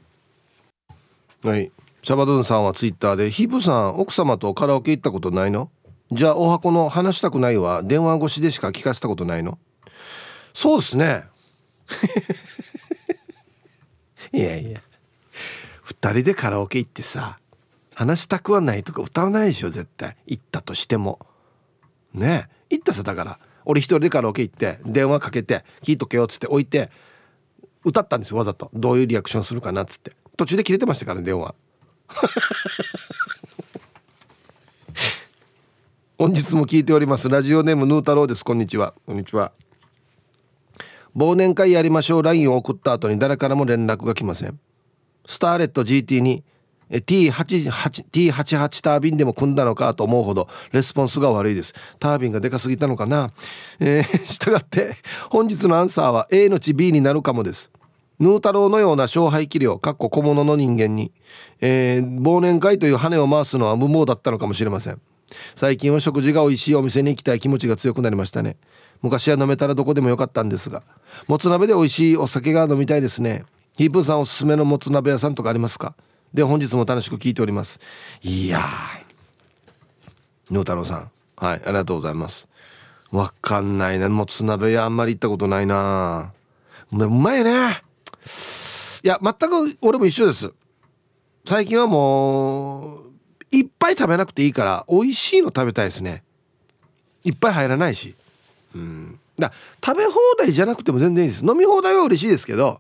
[1.44, 1.72] はい。
[2.04, 5.70] シャバドゥンさんはツイッターでヒープさん奥様とカラオケ行ったことないの
[6.12, 9.58] じゃあお箱の話したくないは電話越しでしか聞かせたことないの？
[10.54, 11.24] そうですね。
[14.34, 14.82] いやいや。
[15.86, 17.40] 2人でカラオケ行ってさ
[18.02, 20.18] 話したくはないとか歌わないでしょ絶対。
[20.26, 21.20] 行ったとしても。
[22.16, 22.78] ねえ。
[22.78, 23.38] 行ったさだから。
[23.64, 26.90] 俺一人でカラオケ行って電話かけて「聞いとけよ」っつって置いて
[27.86, 28.72] 歌ったんですよわざと。
[28.74, 30.14] どういうリアクションするかなっつって。
[30.36, 31.54] 途中で切れてましたからね電話。
[36.18, 37.30] 本日も聞いております。
[37.30, 38.44] ラジオネームヌー太郎です。
[38.44, 38.96] こんにちは。
[39.06, 39.52] こんにちは。
[41.16, 42.24] 忘年会やりましょう。
[42.24, 44.60] LINE を送った後に誰からも連絡が来ません。
[45.28, 46.44] スターレット GT に
[46.92, 51.74] T88 タービンでも組んだのかと思うほどレスポンスが悪いです。
[52.00, 53.32] タービンがでかすぎたのかな。
[53.80, 54.98] えー、したがって
[55.30, 57.72] 本日のアンサーは A のち B になるかもです。
[58.20, 61.12] ヌー太郎のような勝敗器量かっこ小物の人間に、
[61.60, 65.02] えー、忘年会という羽を回すのは無謀だったのかもしれません。
[65.56, 68.58] 最近は食事が美味しいお店に行きたい気持ちが強くなりましたね。
[69.02, 70.84] 昔は飲めたらどこでもよかったんですが。
[71.28, 73.46] もつ鍋で美味しいお酒が飲みたいですね。
[73.78, 75.96] ヒープーさんおすすめのもつ鍋屋さんとかありますか？
[76.34, 77.80] で本日も楽しく聞いております。
[78.22, 80.60] いやー。
[80.60, 81.12] 太郎さん。
[81.36, 82.48] はいありがとうございます。
[83.12, 86.32] わかんないねもつ鍋屋あんまり行ったことないな。
[86.92, 87.82] うまいね。
[89.04, 90.52] いや全く俺も一緒です。
[91.46, 93.12] 最近はもう
[93.52, 96.24] いっぱい食べなくていいから美味しいの食べたいですね。
[97.24, 98.16] いっぱい入らないし。
[98.76, 99.20] うん。
[99.38, 99.52] だ
[99.84, 101.46] 食べ放題じゃなくても全然いいです。
[101.46, 102.80] 飲み放題は嬉しいですけど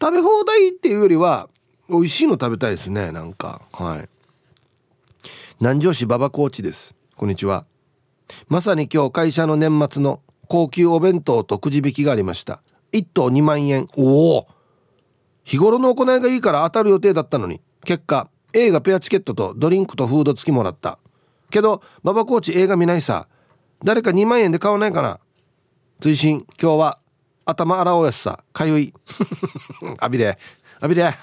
[0.00, 1.48] 食べ放題っていうよりは
[1.90, 3.62] 美味しいの食べたいですねなんか。
[3.72, 4.08] はい。
[5.58, 6.94] 南城市馬場コーチです。
[7.16, 7.64] こんにちは。
[8.46, 12.60] まさに今日会社の年末の高級お弁当とくじ引きがありました。
[12.92, 13.88] 1等2万円。
[13.96, 14.48] おお。
[15.44, 17.62] 日頃の行いがいいから当たる予定だったのに。
[17.84, 20.98] 結果映画ペアチケットとドリンクとフード付きもらった。
[21.48, 23.28] けど馬場コーチ映画見ないさ。
[23.82, 25.20] 誰か2万円で買わないかな。
[26.00, 26.98] 追伸今日は
[27.46, 28.44] 頭洗おうやすさ。
[28.52, 28.94] かゆい
[29.98, 30.38] あびれ。
[30.80, 31.02] あびれ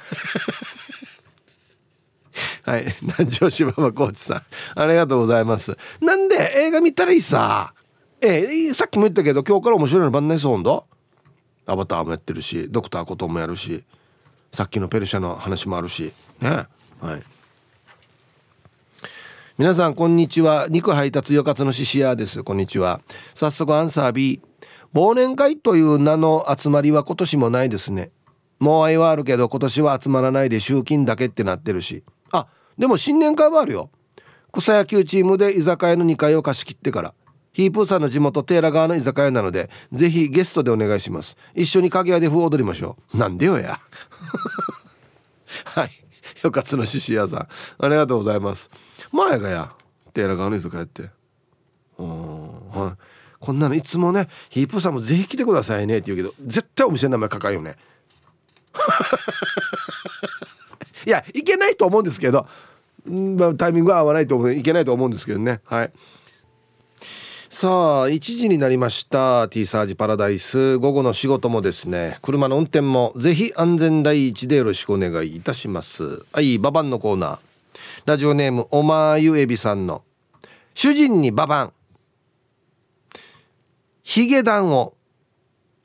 [2.63, 2.96] はい。
[3.02, 4.41] 南城市馬場コーチさん。
[4.80, 5.78] ありがとうございます。
[6.02, 7.74] なんで映画見たらいいさ。
[8.22, 10.88] えー、さっきも言ったけど今日から面白いの番内そうど
[11.65, 13.84] アバターもやってるしドクターこともやるし
[14.52, 16.12] さっきのペルシャの話もあるし。
[16.39, 16.65] ね。
[17.00, 17.24] はい。
[19.58, 20.68] 皆さんこんにちは。
[20.70, 22.44] 肉配達よかつのししやです。
[22.44, 23.02] こんにちは。
[23.34, 24.41] 早速アンサー B
[24.94, 28.12] 忘年会という名の集まりは今年もないですね。
[28.65, 32.04] もう愛はあるけど今年は集まらないで集金だけってなってるし。
[32.32, 32.47] あ
[32.80, 33.91] でも新年会はあるよ。
[34.51, 37.13] 草野球チームで居酒屋の2階を貸し切ってから。
[37.54, 41.38] ヒープーさんの地元テーラ側の居酒屋なのでぜひゲストでお願いします。
[41.54, 43.17] 一緒に影屋で風踊りましょう。
[43.19, 43.80] なんでよや。
[45.65, 45.91] はい。
[46.41, 47.47] よかつの獅子屋さん。
[47.86, 48.71] ありがとうございます。
[49.12, 49.73] 前がや
[50.15, 51.12] テーラ側の居酒屋って。
[51.99, 52.69] うん。
[52.71, 53.04] はい。
[53.39, 57.75] こんなのいつもねヒープーさんもぜひ来てくださいねって言うけど絶対お店の名前書かんよね。
[61.06, 62.48] いやいけないと思うんですけど、
[63.06, 65.62] まあ、タイミングは合わないと思ういけないと思うんですけどね。
[65.66, 65.92] はい。
[67.50, 69.48] さあ1時になりました。
[69.48, 70.78] T サージパラダイス。
[70.78, 72.18] 午後の仕事もですね。
[72.22, 76.26] 車の運転もぜひ安全第一でよろしくお願いいたします。
[76.34, 77.40] はいババンのコーナー。
[78.06, 80.04] ラジオネームおまゆえびさんの。
[80.74, 81.74] 主人にババン。
[84.04, 84.94] ヒゲダンを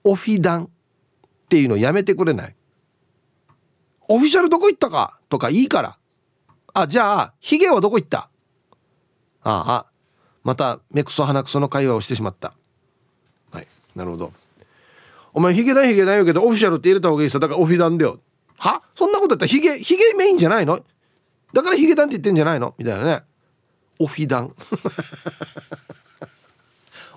[0.02, 0.68] オフィダンっ
[1.48, 2.54] ていうのやめてくれない。
[4.10, 5.16] オフィシャルどこ行ったか？
[5.28, 5.96] とかいいから
[6.74, 8.28] あじゃあヒゲはどこ行った
[9.44, 9.86] ああ
[10.42, 12.54] また目くそ鼻くその会話をしてしまった
[13.52, 14.32] はいなるほど。
[15.32, 17.38] お前ヒゲダンヒゲダン言うけどオフィシャルって入れた方がいいさ。
[17.38, 18.18] だからオフィダンだよ。
[18.58, 18.82] は？
[18.96, 20.84] そんなこと言ったらヒゲヒゲメインじゃないの？
[21.52, 22.74] だからヒゲダンって言ってんじゃないの？
[22.78, 23.22] みたいなね。
[24.00, 24.52] オフィダン。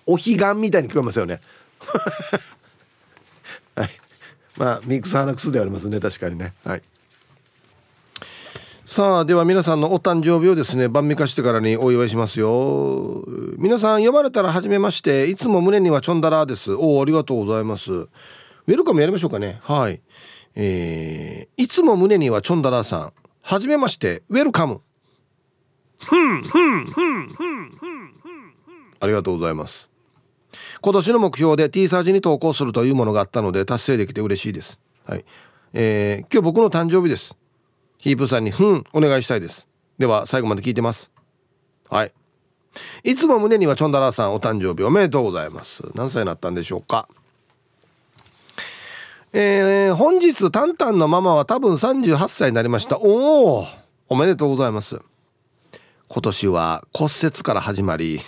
[0.06, 1.42] お彼岸みたいに聞こえますよね。
[3.76, 3.90] はい。
[4.58, 6.54] まあミックス鼻くそでありますね確かにね。
[6.64, 6.82] はい。
[8.86, 13.24] さあでは皆さんのお誕生日をですね晩御化してからにお祝いしますよ。
[13.58, 16.74] 皆さん読まれたら初めましていつも胸にはちょんだらです。
[16.74, 17.92] おおありがとうございます。
[17.94, 19.60] ウェルカムやりましょうかね。
[19.64, 20.02] はい。
[20.56, 23.14] えー、いつも胸にはちょんだらさん。
[23.42, 24.82] 初めましてウェルカム。
[26.00, 28.04] ふんふんふんふんふん。
[29.00, 29.90] ありがとうございます
[30.82, 34.80] 今年の目標で T サージに投稿するというものがあったので達成できて嬉しいです。
[35.06, 35.26] はい。
[35.74, 37.36] えー、今日僕の誕生日です。
[37.98, 39.68] ヒープさんにふんお願いしたいです。
[39.98, 41.12] では最後まで聞いてます。
[41.90, 42.14] はい。
[43.04, 45.84] いつも胸にはチョンダラさんお誕生日おめでとうございます。
[45.96, 47.08] 何歳になったんでしょうか。
[49.32, 53.00] えー、本日タンタンのママは多分38歳になりました。
[53.00, 53.66] おお
[54.10, 55.00] おめでとうございます。
[56.08, 58.22] 今年は骨折から始まり。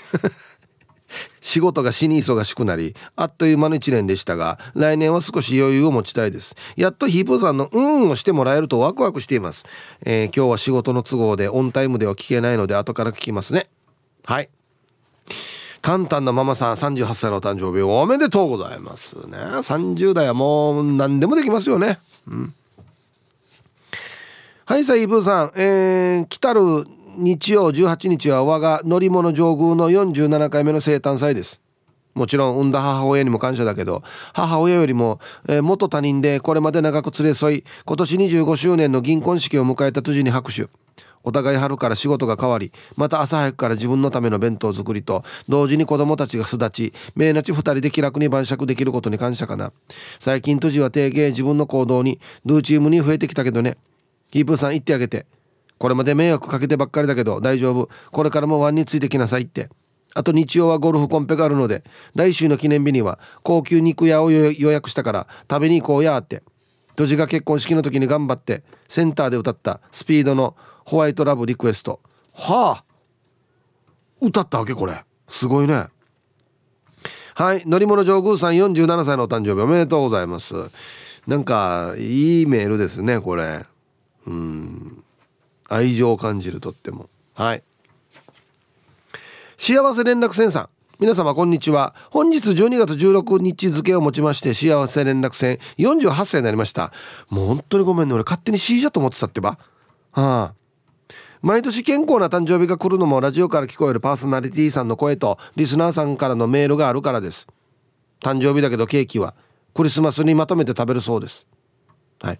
[1.41, 6.56] 仕事が死に忙しくなりあっという間の1年でしたが来年は少し余裕を持ちたいです。
[6.75, 9.65] やっとヒープーさんの「うん」をしてもらえるとワクワクしています、
[10.06, 13.69] えー、今日は仕事の都合でオンタイムでは聞けないので後から聞きますね。
[14.25, 14.49] はい。
[15.82, 19.38] タンタンのママさん38歳の誕生日おめでとうございますね。
[19.38, 21.99] 30代はもう何でもできますよね。
[22.28, 22.56] うん。
[24.65, 25.51] はいさあイープーさん。
[25.56, 31.62] えー、来たる日曜18日は我が乗り物上宮の47回目の生誕祭です。
[32.13, 34.01] もちろん産んだ母親にも感謝だけど
[34.34, 40.67] 母親よりも、えー、元他人でこれまで長く連れ添い今年25周年の銀婚式を迎えた辻に拍手。
[41.28, 49.73] お互い春から仕事が変わりまた朝早くから自分のための弁当作りと同時に子供たちが巣立ち命なち2人で気楽に晩酌できることに感謝かな。
[50.19, 53.78] 最近辻は定芸自分の行動にルーチームに増えてきたけどね。
[54.32, 55.25] ヒープーさん言ってあげて。
[55.77, 57.89] これまで迷惑かけてばっかりだけど大丈夫。
[58.11, 59.69] これからもワンについてきなさいって。
[60.13, 61.83] あと日曜はゴルフコンペがあるので
[62.13, 66.41] 来週の記念日には高級肉屋を予約したから食べに行こうやって。
[66.95, 71.99] 土地が結婚式の時に頑張ってセンターで歌ったスピードのホワイトラブリクエスト。
[72.33, 72.83] はあ。
[74.21, 75.03] 歌ったわけこれ。
[75.27, 75.88] すごいね。
[77.33, 77.63] はい。
[77.65, 80.55] 乗り物上宮さん47歳のお誕生日おめでとうございます。
[81.27, 83.65] なんかいいメールですねこれ。
[84.25, 85.03] うん。
[85.69, 87.10] 愛情を感じるとっても。
[87.34, 87.63] はい。
[89.58, 90.69] 幸せ連絡船さん。
[90.97, 91.93] 皆様こんにちは。
[92.10, 96.93] 本日12月16日付をもちまして幸せ連絡船48歳になりました。
[97.30, 99.58] もう本当にごめんね俺勝手に C じゃと思ってたってば。
[100.12, 100.54] はあ
[101.41, 107.45] 毎年健康な誕生日が来るのもラジオから聞こえるパーソナリティーさんの声とリスナーさんからのメールがあるからです。
[108.21, 109.36] 誕生日だけどケーキは
[109.73, 111.45] クリスマスにまとめて食べるそうです。
[112.21, 112.39] はい。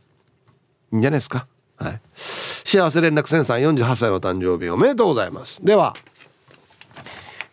[0.94, 1.48] いいんじゃないですか。
[1.76, 2.02] はい。
[2.66, 5.64] 幸せ連絡センサー48歳の誕生日おめでとうございます。
[5.64, 5.96] では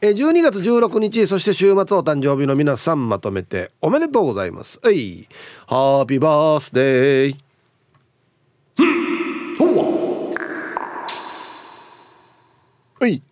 [0.00, 4.80] え12月16日そして週末お誕生日の皆さんまとめておめでとうございます。
[4.82, 5.28] はい
[5.66, 7.36] ハッピーバースデー。
[12.98, 13.06] は。
[13.06, 13.22] い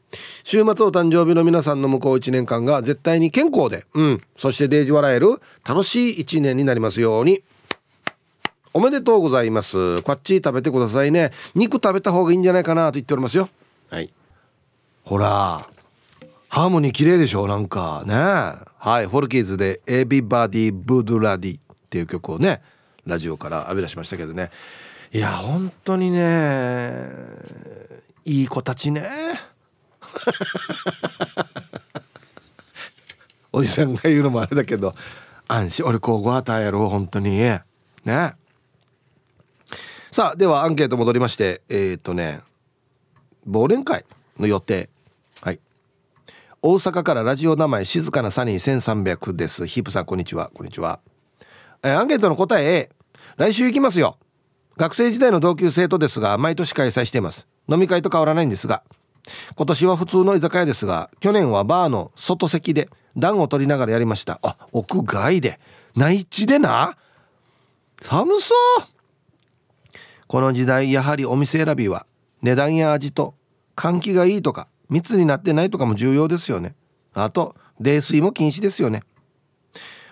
[0.44, 7.42] 週末お誕生日の皆さんの向こう1年間が絶対に健康で、うん、そしてデージ笑える楽しい1年になりますように。
[8.72, 10.00] おめでとうございます。
[10.02, 11.32] こっち食べてくださいね。
[11.56, 13.48] 肉食べた方がいいんじゃないかなと言っておりますよ。
[13.90, 14.12] はい。
[15.02, 15.66] ほら
[16.48, 18.04] ハーモニー綺麗でしょなんか。
[18.06, 18.14] ね。
[18.14, 19.08] はい。
[19.08, 22.62] フォルキーズで「エビバディ・ブドゥラディ」っていう曲をね
[23.04, 24.52] ラジオから浴び出しましたけどね。
[25.12, 27.08] いや本当にね
[28.24, 29.04] いい子たちね。
[33.52, 34.94] おじさんが言うのもあれだけど
[35.48, 37.38] 安心俺こうごはたやろ本当に。
[37.38, 37.64] ね
[40.10, 42.40] さあではアンケート戻りましてえっ、ー、とね
[43.48, 44.04] 忘年会
[44.38, 44.88] の予定。
[45.40, 45.60] はい。
[46.62, 49.66] 大阪からラジオ名前静かなサニー1300です。
[49.66, 50.50] ヒープさんこんにちは。
[50.52, 51.00] こんにちは、
[51.82, 52.90] え、アンケートの答え A
[53.36, 54.18] 来週行きますよ。
[54.76, 57.46] 学生時代の同級生とですが毎年開催しています。
[57.68, 58.82] 飲み会と変わらないんですが
[59.54, 64.40] 今年は普通の居酒屋ですが去年はバーの外席で暖を取りながらやりました。
[64.42, 65.60] あ屋外で。
[65.96, 66.96] 内地でな。
[68.00, 68.99] 寒そう。
[70.30, 72.06] この時代やはりお店選びは
[72.40, 73.34] 値段や味と
[73.74, 76.76] 換気がいいとか密になってないとかも重要ですよね。
[77.12, 79.02] あと泥酔も禁止ですよね。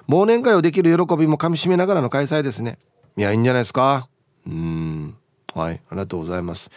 [0.08, 2.80] 忘年会をできる喜びもかみしめながらの開催ですね。
[3.16, 4.08] いやいいんじゃないですか。
[4.44, 5.16] うん。
[5.54, 5.74] はい。
[5.74, 6.68] ありがとうございます。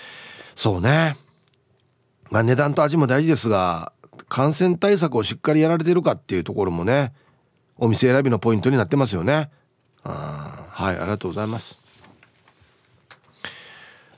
[0.54, 1.16] そうね。
[2.30, 3.92] まあ値段と味も大事ですが
[4.30, 7.12] 感染対策をしっかりやられてるかっていうところもね
[7.80, 9.50] お店選びのポイントになってますよね。
[10.04, 10.96] あはい。
[10.96, 11.81] ありがとうございます。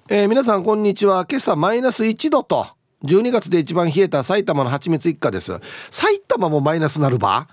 [0.10, 1.26] えー、皆さんこんにちは。
[1.30, 2.68] 今朝マイナス1度と。
[3.06, 5.58] 12月で一番冷えた埼玉の蜂蜜一家です。
[5.92, 7.48] 埼玉もマイナスなるば？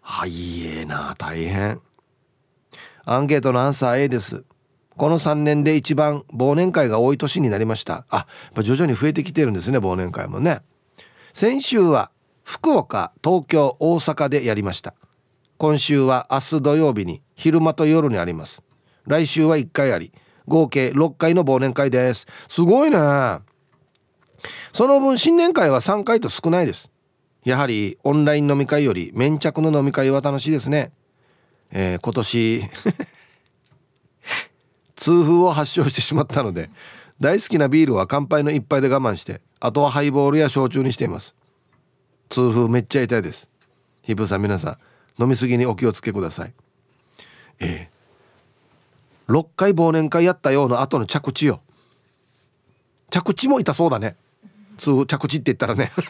[0.00, 1.80] はいえーな大変。
[3.04, 4.44] アンケートのアンサー A です。
[4.96, 8.06] この3年で一番忘年会が多い年になりました。
[8.10, 8.28] あ
[8.62, 10.60] 徐々に増えてきてるんですね忘年会もね。
[11.34, 12.12] 先週は
[12.44, 14.94] 福岡東京大阪でやりました。
[15.58, 18.62] 今週は明日土曜日に昼間と夜にあります。
[19.04, 20.12] 来週は1回あり。
[20.46, 22.26] 合計6回の忘年会です。
[22.48, 22.98] すごいね。
[24.72, 26.90] その分新年会は3回と少ないです。
[27.44, 30.92] やはりオンライン飲み会より粘着の飲み会は楽しいですね。
[31.70, 32.64] えー、今年
[34.96, 36.70] 痛風を発症してしまったので
[37.20, 41.34] 大好きなビールは乾杯の一杯で我慢してあとはハイボールや焼酎にしています。
[42.28, 43.48] 痛風めっちゃ痛いです。
[44.02, 44.78] ヒップさん皆さ
[45.18, 46.52] ん飲みすぎにお気をつけください。
[47.60, 47.95] ええ
[49.28, 51.60] 6回忘年会やったような後の着地よ。
[53.10, 54.16] 着地も痛そうだね。
[54.78, 55.92] 通着地って言ったらね。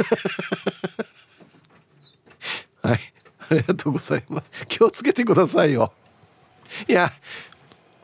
[2.82, 3.00] はい。
[3.48, 4.50] ありがとうございます。
[4.68, 5.92] 気をつけてくださいよ。
[6.88, 7.12] いや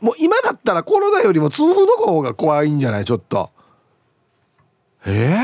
[0.00, 3.04] もう今だったらコロナよりも痛風の方が怖いんじゃない？
[3.04, 3.50] ちょっと。
[5.04, 5.36] え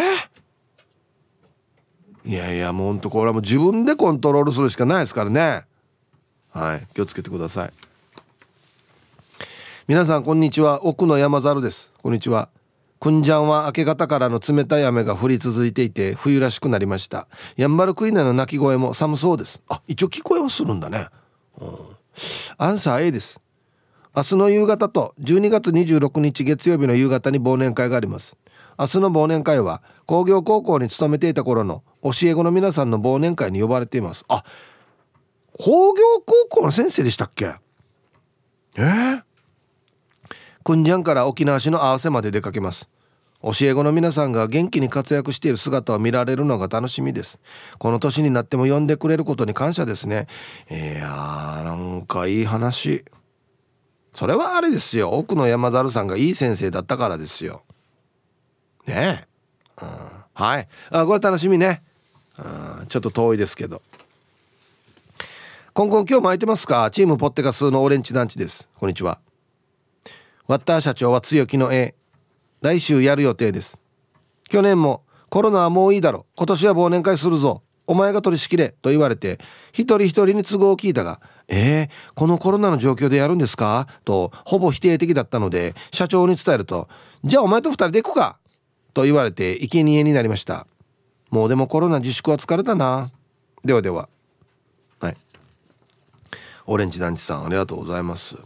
[2.25, 5.65] えー、いやいやもうほんとこれはもう自分でコントロールするしかないですからね。
[6.51, 6.87] はい。
[6.95, 7.73] 気をつけてください。
[9.89, 10.85] 皆さんこんにちは。
[10.85, 11.91] 奥の山猿です。
[12.03, 12.51] こんにちは。
[13.01, 17.27] くんじゃんは明け方からの冷たい雨が降り続いていて冬らしくなりました。
[17.57, 19.63] やんばるクイナの鳴き声も寒そうです。
[19.67, 21.07] あ一応聞こえはするんだね、
[21.59, 21.79] うん、
[22.59, 23.41] アンサー A です。
[24.15, 28.37] 明日の夕方と12月26日月曜日の夕方に忘年会があります。
[28.79, 34.23] 明日の忘年会は工業高校に勤めていた頃の教え子の皆さんの忘年会に呼ばれています。
[34.29, 34.45] あ
[35.59, 37.55] 工業高校の先生でしたっけ？
[38.77, 39.23] えー、
[40.69, 42.91] くんじゃんから沖縄市の合わせまで出かけます。
[43.43, 47.39] 教え子の皆さんが元気に活躍している姿を見られるのが楽しみです。
[47.79, 50.27] この年になっても呼んでくれることに感謝ですね。
[50.71, 53.03] いやーなんかいい話。
[54.13, 55.13] それはあれですよ。
[55.13, 57.63] 奥の山猿さんがいい先生だったからですよ。
[58.87, 59.25] ね
[59.81, 59.89] え、うん、
[60.35, 60.69] はい。
[60.91, 61.83] あこれ楽しみね、
[62.37, 62.43] う
[62.83, 63.81] ん、ちょっと遠いですけど。
[65.73, 66.91] 今後今日も空いてますか？
[66.91, 68.69] チームポッテガスのオレンジ団地です。
[68.79, 69.19] こんにちは。
[70.49, 71.95] ワッター社長は強気の A
[72.63, 73.79] 来週やる予定です。
[74.49, 76.25] 去年もコロナはもういいだろ。
[76.37, 77.63] 今年は忘年会するぞ。
[77.87, 79.39] お前が取り仕切れと言われて
[79.73, 83.89] 一人一人に都合を聞いたがえー、このコロナの状況でやるんですか？
[84.07, 86.89] とほぼ否定的だったので社長に伝えると
[87.25, 88.39] じゃあお前と二人で行くか？
[88.95, 90.67] と言われて生贄になりました。
[91.31, 93.13] もうでもコロナ自粛は疲れたな。
[93.65, 94.09] ではでは。
[95.01, 95.17] はい。
[96.67, 98.37] オレンジ団地さんありがとうございます。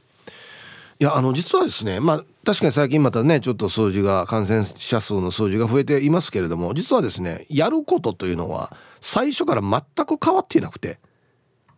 [1.03, 11.01] いやあの実はですねまあ確かに最近またねちょっと数字が感染者数の数字が増えていますけれども実はですねやることというのは最初から全く変わっていなくて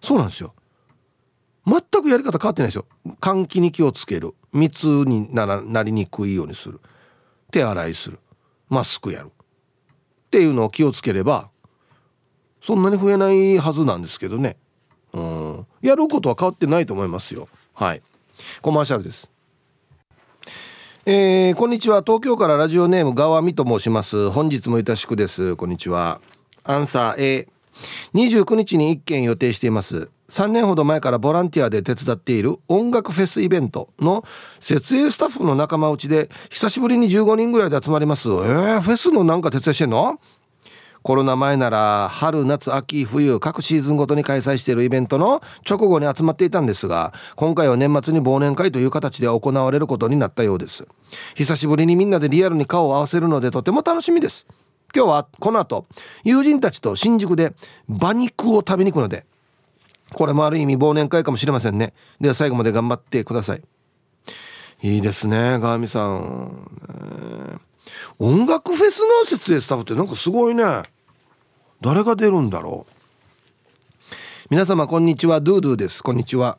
[0.03, 0.53] そうなんですよ。
[1.67, 2.85] 全くやり方変わってないですよ。
[3.23, 4.35] 換気に気をつける。
[4.53, 6.83] 密にならなりにくいようにする。
[7.51, 8.19] 手洗いする。
[8.69, 9.33] マスクやる。
[10.27, 11.49] っていうのを気をつければ
[12.61, 14.59] そんなに増えないはずなんですけどね。
[15.15, 15.67] うん。
[15.81, 17.49] やることは変わってないと思いますよ。
[17.73, 18.03] はい。
[18.63, 19.31] コマーシャルです。
[21.07, 22.03] えー、こんにちは。
[22.03, 24.31] 東京からラジオネーム川見と申します。
[24.31, 25.55] 本日もいたしくです。
[25.57, 26.21] こんにちは。
[26.65, 27.49] アンサー A
[28.15, 30.09] 29日に1件予定しています。
[30.31, 34.25] 3年ほど前からボランティアで手伝っている音楽フェスイベントの
[34.61, 38.31] 設営スタッフの仲間内で久しぶりに15人ぐらいで集まります。
[38.31, 40.19] えー、フェスのなんか手伝いしてんの？
[41.05, 50.87] コロナ前なら春夏秋冬各シーズンごとに開催しているイベントの直後に集まっていたんですが今回は年末に忘年会という形で行われることになったようです。
[51.35, 54.47] 久しぶりにみんなでリアルに顔を合わせるのでとても楽しみです。
[54.97, 55.85] 今日はこの後
[56.23, 57.53] 友人たちと新宿で
[57.87, 59.27] 馬肉を食べに行くので
[60.15, 61.93] これもある意味忘年会かもしれませんね。
[62.19, 63.63] では最後まで頑張ってください。
[64.83, 67.61] いいですねガーミさん、
[68.19, 70.65] 音楽フェスの設営スタッフってなんかすごいね。
[71.81, 72.93] 誰が出るんだろう？
[74.51, 75.41] 皆様こんにちは。
[75.41, 76.03] ドゥドゥです。
[76.03, 76.59] こんにちは。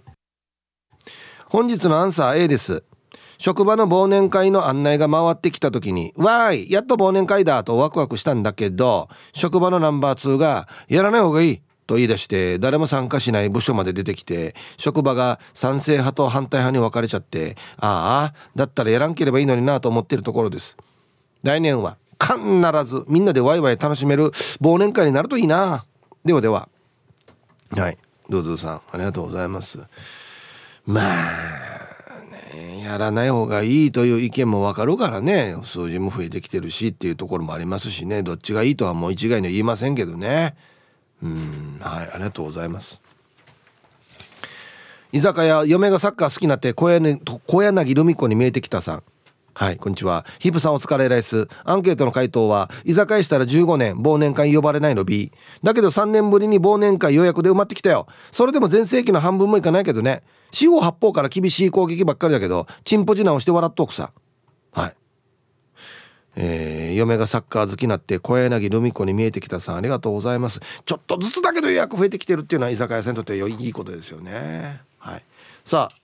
[1.48, 2.84] 本日のアンサー A です。
[3.38, 20.78] 職場の忘年会の案内が回ってきた時に「わーいやっと忘年会だ」とワクワクしたんだけど職場のナンバー2が「やらない方がいい」と言い出して誰も参加しない部署まで出てきて職場が賛成派と反対派に分かれちゃってああだったらやらんければいいのになと思ってるところです。
[21.44, 25.86] 来年は必ずみんなでワイワイ楽しめる忘年会になるといいな。
[26.24, 26.68] ではでは。
[27.72, 27.98] はい。
[28.30, 28.82] ドゥドさん。
[28.92, 29.78] ありがとうございます。
[30.86, 31.04] まあ
[32.54, 35.56] ねやらない方がいいという意見もわかるからね。
[35.64, 38.24] 数字も増えてきてるしっていうところもありますしね。
[38.24, 40.56] どっちがいいとはもう一概には言いませんけどね。
[41.22, 41.78] うん。
[41.80, 42.10] はい。
[42.12, 43.02] ありがとうございます。
[45.12, 49.04] 居酒屋嫁がサッカー好きになって小柳小柳ルミ子に見えてきたさん。
[49.58, 50.26] はいこんにちは。
[50.38, 55.32] ヒプさんお疲れライスアンケートの回答は居酒屋したら15年忘年会呼ばれないの B
[55.64, 58.06] だけど3年ぶりに忘年会予約で埋まってきたよ。
[58.34, 60.24] それでも全盛期の半分もいかないけどね。
[60.52, 64.12] 四方八方から厳しい攻撃ばっかりだけどチンポジナをして笑っとくさ。
[64.74, 64.96] はい。
[66.36, 70.60] えー、嫁がサッカー好きになって小柳ルミ子に見えてきたさんありがとうございます。
[70.84, 74.82] ちょっとずつだけど予約増えてきてるっていうのは居酒屋さんにとっていいことですよね。
[74.98, 75.24] はい。
[75.64, 75.96] さあ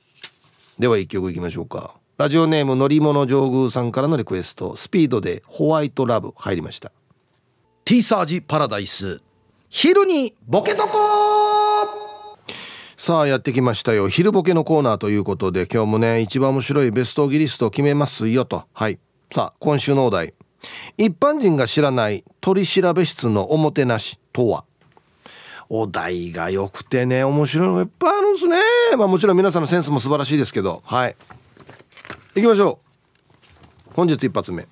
[0.80, 2.01] では一曲いきましょうか。
[2.22, 6.92] ラジオネーム乗り物上宮さんからのリクエストスピードでホワイトラブ入りました。
[7.84, 9.24] ティーサージパラダイス。
[9.70, 10.90] 昼にボケとこ
[12.96, 14.08] さあやってきましたよ。
[14.08, 18.66] 昼ボケのコーナーということで今日もね一番面白いベストギリストを決めますよと。
[18.72, 19.00] はい。
[19.32, 20.36] さあ今週のお題。
[21.00, 24.66] 一般人が知らない取調室のおもてなしとは？
[25.70, 28.60] お題が良くてね面白いのがいっぱいあるんですね。
[28.96, 30.84] まあもちろん皆さんのセンスも素晴らしいですけど。
[30.86, 31.16] はい
[32.34, 32.80] 行きましょ
[33.90, 33.94] う。
[33.94, 34.66] 本日一発目。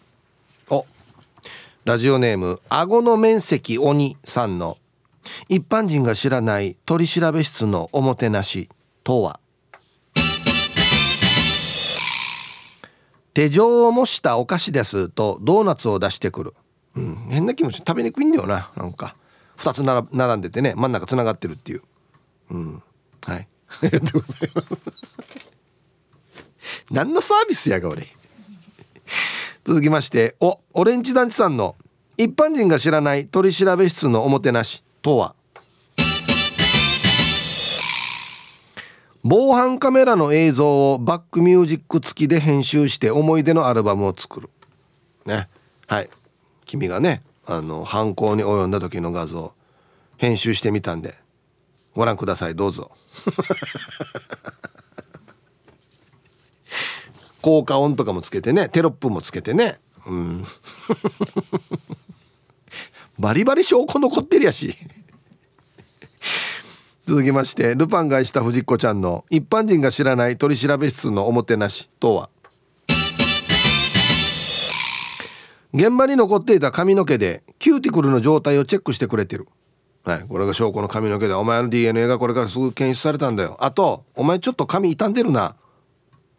[0.70, 0.86] お。
[1.84, 4.78] ラジオネーム顎の面積鬼さんの
[5.50, 8.70] 一般人が知らない取調べ室のおもてなし
[9.04, 9.42] とは？
[13.34, 16.54] 手錠を模したお菓子ですとドーナツを出してくる、
[16.96, 17.80] うん、変な気持ち。
[17.80, 19.18] 食べにくいんだよななんか。
[19.58, 21.82] 2つ並んでてね真ん中つながってるっていう。
[22.52, 22.82] うん
[23.26, 23.50] はい。
[23.68, 25.09] ありがとうございます。
[26.92, 28.08] 何のサービスやが俺。
[29.66, 31.76] 続きましておオレンジ団地さんの
[32.18, 35.36] 一般人が知らない取調べ室のおもてなしとは？
[39.24, 44.50] 防犯カメラの映像をバックミュージック付きで編集して思い出のアルバムを作る。
[45.26, 45.50] ね。
[45.88, 46.10] はい。
[46.66, 49.54] 君がねあの犯行に及んだ時の画像
[50.18, 51.16] 編集してみたんで
[51.96, 52.92] ご覧くださいどうぞ。
[57.42, 59.80] 効果音とかもつけてねテロップもつけてね。
[60.06, 60.46] うん。
[63.20, 64.76] バリバリ証拠残ってるやし。
[67.06, 72.30] 続きましてルパンがした藤子ちゃんの一般人が知らない取調室のおもてなしとは？
[75.74, 79.48] 現場に残っていた髪の毛でキューティクルの状態をチェックしてくれてる。
[80.04, 83.58] はいこれが証拠の髪の毛でお前の DNA がこれからすぐ検出されたんだよ。
[83.60, 85.56] あとお前ちょっと髪傷んでるな。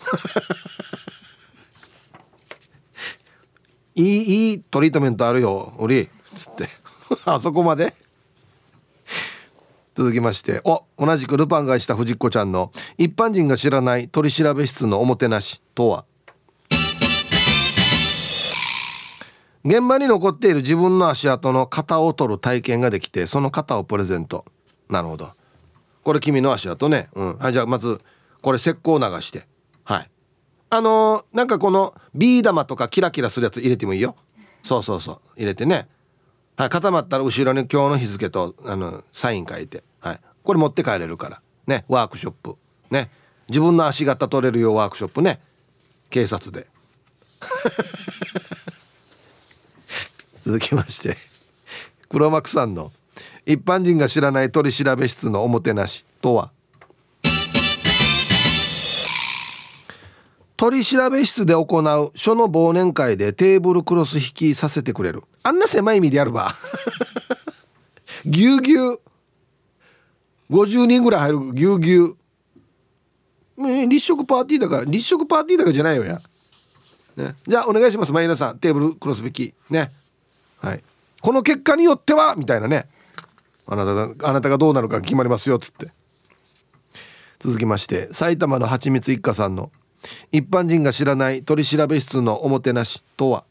[3.94, 6.68] いいいいトリートメントあるよおりつって。
[7.24, 7.94] あそこまで？
[9.94, 10.60] 続きまして。
[10.64, 16.04] お同じくルパンが恋した藤子ちゃんの一般人が知らない取調室のおもてなしとは？
[19.62, 24.46] 現場に残っている自分の足跡の型を取る体験ができてその型をプレゼント。
[24.88, 25.32] なるほど。
[26.02, 27.10] これ君の足跡ね。
[27.14, 27.36] うん。
[27.36, 28.00] はいじゃあまず
[28.40, 29.46] これ石膏流して。
[29.90, 30.10] はい。
[30.70, 34.14] あのー、なんかこのビー玉とかキラキラするやつ入れてもいいよ。
[34.62, 35.20] そうそうそう。
[35.36, 35.88] 入れてね。
[36.56, 39.82] はい固まったら後ろに今日の日付とあのサイン書いて。
[39.98, 40.20] はい。
[40.44, 41.42] これ持って帰れるから。
[41.66, 41.84] ね。
[41.88, 42.54] ワークショップ。
[42.90, 43.10] ね。
[43.48, 45.40] 自分の足型取れるよワークショップね。
[46.08, 46.68] 警察で。
[50.46, 51.16] 続きまして。
[52.08, 52.92] 黒幕さんの
[53.44, 56.52] 一般人が知らない取調室のおもてなしとは？
[60.60, 65.22] 取調室で行う書の忘年会でテーブルクロス引きさせてくれる。
[65.42, 66.54] あんな狭い意味でやるば。
[68.26, 69.00] ぎゅうぎゅう。
[70.50, 71.54] 50人ぐらい入る。
[71.54, 72.14] ぎゅうぎゅ
[73.56, 73.88] う。
[73.88, 76.20] 立食パーティーだから立食パーティーだからじゃないよや、
[77.16, 78.58] ね、じゃあお願いしますマイナさん。
[78.58, 79.54] テーブルクロス引き。
[79.70, 79.90] ね。
[80.58, 80.84] はい。
[81.22, 82.86] この結果によってはみたいなね。
[83.66, 85.90] あなたあなたがどうなるか決まりますよっつって。
[87.38, 89.72] 続きまして埼玉のはちみつ一家さんの。
[90.32, 93.44] 一般人が知らない取調室のおもてなしとは？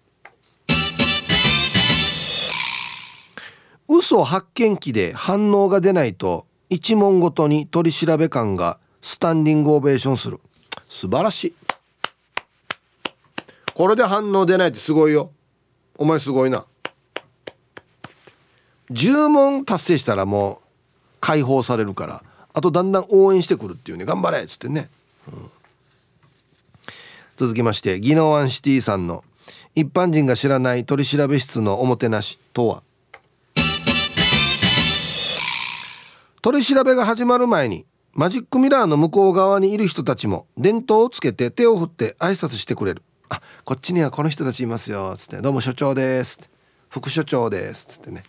[3.88, 10.40] 嘘発見器で反応が出ないと一問ごとに取調べ官がスタンディングオベーションする。
[10.88, 11.54] 素晴らしい。
[13.74, 15.32] これで反応出ないってすごいよ。
[15.98, 16.66] お前すごいな。
[18.92, 20.68] 10問達成したらもう
[21.20, 22.24] 解放されるから。
[22.54, 24.06] あとだんだん応援してくるっていうね。
[24.06, 24.90] 頑張れっつってね、
[25.28, 25.50] うん、
[27.40, 29.24] 続きまして宜野湾シティさんの
[29.74, 32.84] 一般人が知らない取調室のおもてなしとは？
[36.42, 43.04] 取り調べが始まる前にマジックミラーの向こう側にいる人たちも電灯をつけて手を振って挨拶してくれる。
[43.30, 45.38] あこっちにはこの人たちいますよつって。
[45.38, 46.42] どうも所長です。
[46.90, 47.86] 副所長です。
[47.86, 48.24] つってね。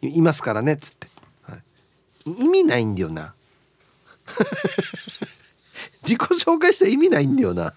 [0.00, 1.06] いますからねつって、
[1.44, 1.58] は
[2.26, 3.34] い、意味ないんだよな。
[6.02, 7.72] 自己紹介した意味ないんだよな。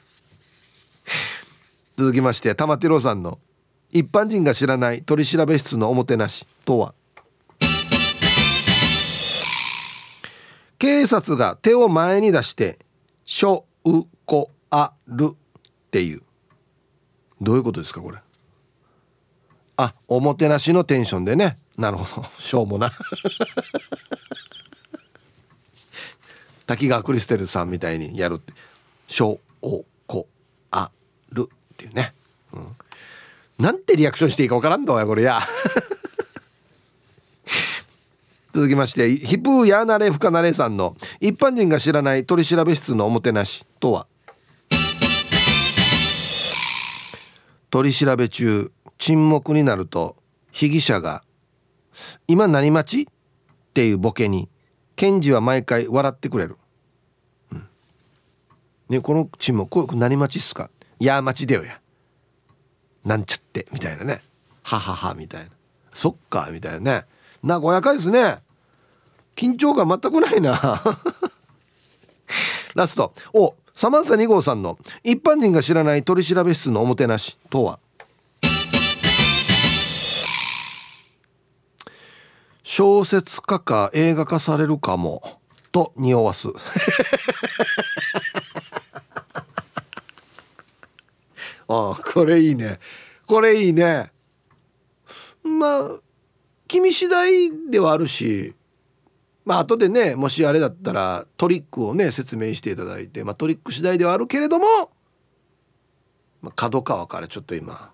[1.98, 3.40] 続きまして玉テロさんの
[3.92, 6.94] 一般人が知らない取調室のおもてなしとは？
[10.78, 12.80] 警察が手を前に出して
[13.24, 15.36] 「しょうこある」っ
[15.92, 16.22] ていう。
[17.42, 18.18] どういうことですかこれ？
[19.78, 21.58] あおもてなしのテンションでね。
[21.78, 22.28] なるほど。
[22.40, 22.92] しょうもな。
[26.68, 28.54] 滝川クリステルさんみたいにやるって
[29.08, 29.86] 「しょうこ。
[31.76, 32.14] っていうね、
[32.54, 32.68] うん、
[33.60, 35.24] なんてリアクションしていいかわからんだわこれ。
[35.24, 35.42] や。
[38.54, 44.08] 続きましてヒプーヤーナレフカナレさんの一般人が知らない取調室のおもてなしとは？
[47.70, 50.16] 取り調べ中沈黙になると
[50.52, 51.24] 被疑者が
[52.30, 53.14] 「今何待ち?」っ
[53.74, 54.48] ていうボケに
[54.96, 56.56] 検事は毎回笑ってくれる、
[57.52, 57.68] うん、
[58.88, 60.70] ね、この沈黙これ何待ちっすか？
[61.00, 61.80] いや待ちだよや。
[63.04, 64.22] なんちゃってみたいなね。
[64.64, 65.50] はははみたいな。
[65.94, 67.06] そっかみたいなね。
[67.44, 68.40] 和やかですね。
[69.36, 70.82] 緊張感全くないな。
[72.74, 73.14] ラスト。
[73.34, 77.80] おサマンサ2号さんの一般人が知らない取調室のおもてなしとは？
[82.64, 85.22] 小説家か映画化されるかも
[85.72, 86.48] と匂わす。
[91.68, 92.80] あこれいいね。
[93.26, 94.12] これいいね。
[95.44, 95.92] まあ
[96.68, 98.56] 君次第ではあるし
[99.46, 104.66] まあ後でねもしあれだったらトリックをね説明していただいて、まあ、トリック次第ではあるけれども、
[106.42, 107.92] まあ、角川からちょっと今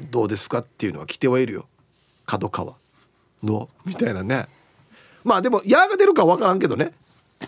[0.00, 1.68] どうですかっていうのは来てはいるよ。
[2.26, 2.74] 角川
[3.42, 4.48] のみたいなね。
[5.22, 6.92] まあでも「や」が出るか分からんけどね。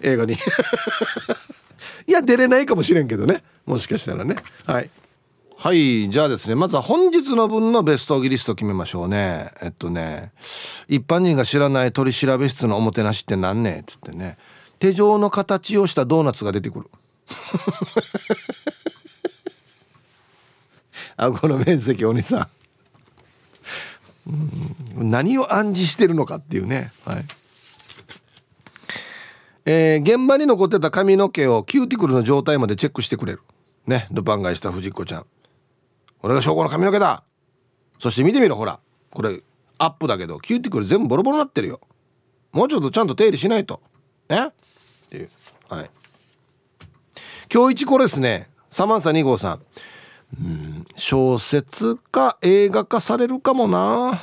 [0.03, 0.34] 映画に。
[2.07, 3.42] いや出れないかもしれんけどね。
[3.64, 4.36] もしかしたらね。
[4.64, 4.90] はい。
[5.59, 9.52] はいじゃあですねまずは本日の分のベストギリスト決めましょうね。
[9.62, 10.32] えっとね
[10.86, 14.36] 一般人が知らない取調室のおもてなしって何ねっつってね。
[14.78, 16.90] 手錠の形をしたドーナツが出てくる。
[21.16, 22.48] 顎の面積お兄さん。
[24.94, 26.92] 何を暗示してるのかっていうね。
[27.07, 27.24] はい。
[29.64, 33.40] えー、現場に残ってた髪の毛をキューティクルの状態までチェックしてくれる。
[33.86, 34.07] ね。
[34.11, 35.26] ルパンが恋した藤子ちゃん。
[36.26, 37.22] これが証拠の髪の毛だ。
[38.00, 38.80] そして見てみろほら。
[39.12, 39.44] これ
[39.78, 41.80] アップだけどキューティクル全部ボロボロになってるよ。
[42.50, 43.80] もうちょっとちゃんと手入れしないと。
[44.28, 44.48] ね？
[44.48, 44.52] っ
[45.08, 45.30] ていう。
[45.68, 45.90] はい。
[47.54, 48.50] 今日一これですね。
[48.72, 49.60] サマンサ2号さん。
[50.42, 54.16] うん小説か映画化されるかもな。
[54.16, 54.18] っ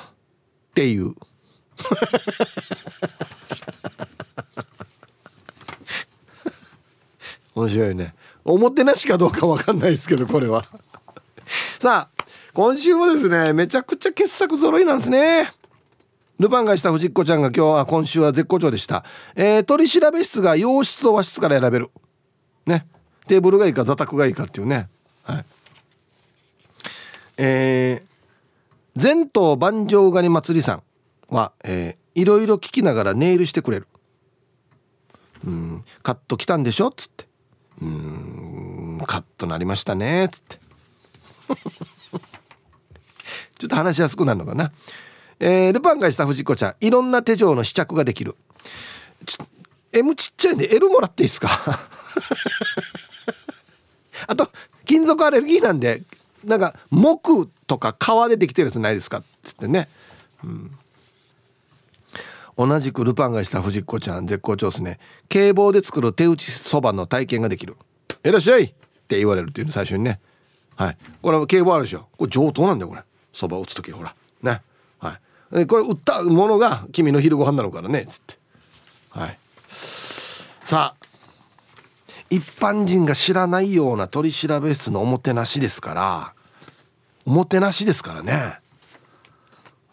[0.76, 1.16] ていう。
[7.56, 8.14] 面白いね。
[8.44, 10.66] おもてなしかどうかわかんないですけどこれは。
[11.84, 12.24] さあ
[12.54, 15.52] 今週もですねめちゃくちゃ傑作揃いなんですね。
[16.40, 19.04] ルパンがした藤子ちゃんが今日は今週は絶好調でした、
[19.36, 21.92] えー、取調べ室が洋室と和室から選べる。
[22.66, 22.88] ね。
[23.28, 24.88] テーブルがいいか座卓がいいかっていうね。
[25.24, 25.46] はい。
[27.36, 30.84] えー、前頭万丈ガニ祭りさん
[31.28, 33.88] は、えー、いろいろ聞きながらネイルしてくれる。
[35.46, 35.84] うん。
[36.02, 36.88] カット来たんでしょ？
[36.88, 37.26] っつって。
[37.82, 39.02] うん。
[39.06, 40.24] カットなりましたね。
[40.24, 40.63] っつって。
[43.60, 44.72] ちょっと話しやすくなるのかな。
[45.40, 48.36] えー、ルパンがした藤子ちゃんいろんな手錠の試着ができる。
[49.26, 49.38] ち
[49.92, 51.50] M ちっちゃいんで L もらっていいですか？
[54.28, 54.50] あと
[54.86, 56.02] 金属アレルギーなんで
[56.44, 59.18] なんか木とか革でできてるやつないですか？
[59.20, 59.88] っつってね、
[60.44, 60.72] うん、
[62.58, 65.00] 同じくルパンがした藤子ちゃん絶好調ですね。
[65.30, 67.78] 警棒で作る手打ちそばの体験ができる
[68.24, 68.68] 「いらっしゃい!」っ
[69.08, 70.20] て言われるっていうの最初にね。
[70.76, 70.98] はい。
[71.22, 72.08] これは警棒あるでしょ。
[72.18, 73.04] これ上等なんだよこれ。
[73.32, 74.16] そば打つ時ほら。
[74.42, 74.62] ね。
[75.00, 75.20] は
[75.60, 75.68] い。
[75.68, 78.38] これ売ったものが君の昼ご飯なのからねつって。
[79.10, 79.38] はい。
[80.64, 81.04] さあ。
[82.30, 86.34] 一般人が知らないような取調室のおもてなしですから
[87.26, 88.60] おもてなしですからね。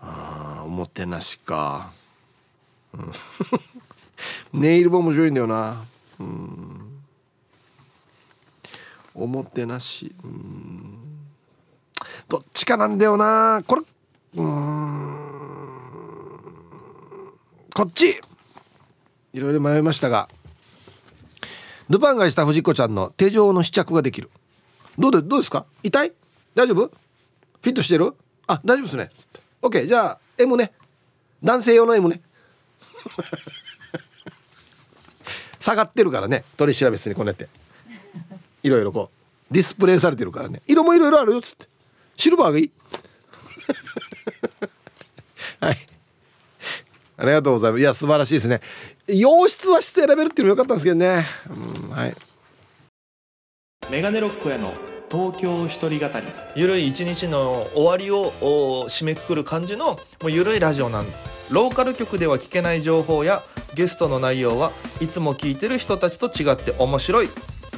[0.00, 1.92] あおもてなしか、
[4.52, 5.84] ネイルも面白いんだよな。
[6.18, 6.79] うん。
[9.14, 10.14] おもてなし。
[10.24, 10.98] うん。
[12.28, 13.62] どっちかなんだよな。
[13.66, 13.82] これ。
[14.36, 15.16] うん。
[17.74, 18.20] こっち。
[19.32, 20.28] いろいろ迷いましたが。
[21.88, 24.30] ルパンがした藤子ちゃんの手錠の試着ができる。
[24.98, 25.66] どうでどうですか？
[25.82, 26.12] 痛い？
[26.54, 26.86] 大丈夫？
[26.86, 28.14] フィットしてる？
[28.46, 29.10] あ大丈夫ですね。
[29.62, 30.72] OK じゃあ M ね。
[31.42, 32.20] 男性用の M ね。
[35.58, 36.44] 下がってるからね。
[36.56, 37.48] 取り調べ室にこうやって。
[38.62, 40.62] いろいろこうディスプレイされてるからね。
[40.66, 41.68] 色もいろいろあるよっつって。
[42.16, 42.70] シルバーがいい。
[45.60, 45.78] はい。
[47.16, 47.80] ありがとうございます。
[47.80, 48.60] いや素晴らしいですね。
[49.08, 52.16] 洋室は室選べるっていうのもよかったんですけどね、うん、はい。
[53.90, 54.72] メガネロックへの
[55.10, 56.26] 東京一人語り。
[56.54, 58.32] ゆるい一日の終わりを
[58.88, 61.06] 締めくくる感じのもうゆるいラジオなん。
[61.50, 63.42] ローカル局では聞けない情報や
[63.74, 67.28] ゲストの内容はいつも聞いてる人たちと違って面白い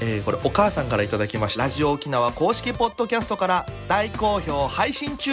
[0.04, 1.62] えーこれお母さんからいただきました。
[1.62, 5.30] ラジオ沖縄公式ポッドキャストから大好評配信中。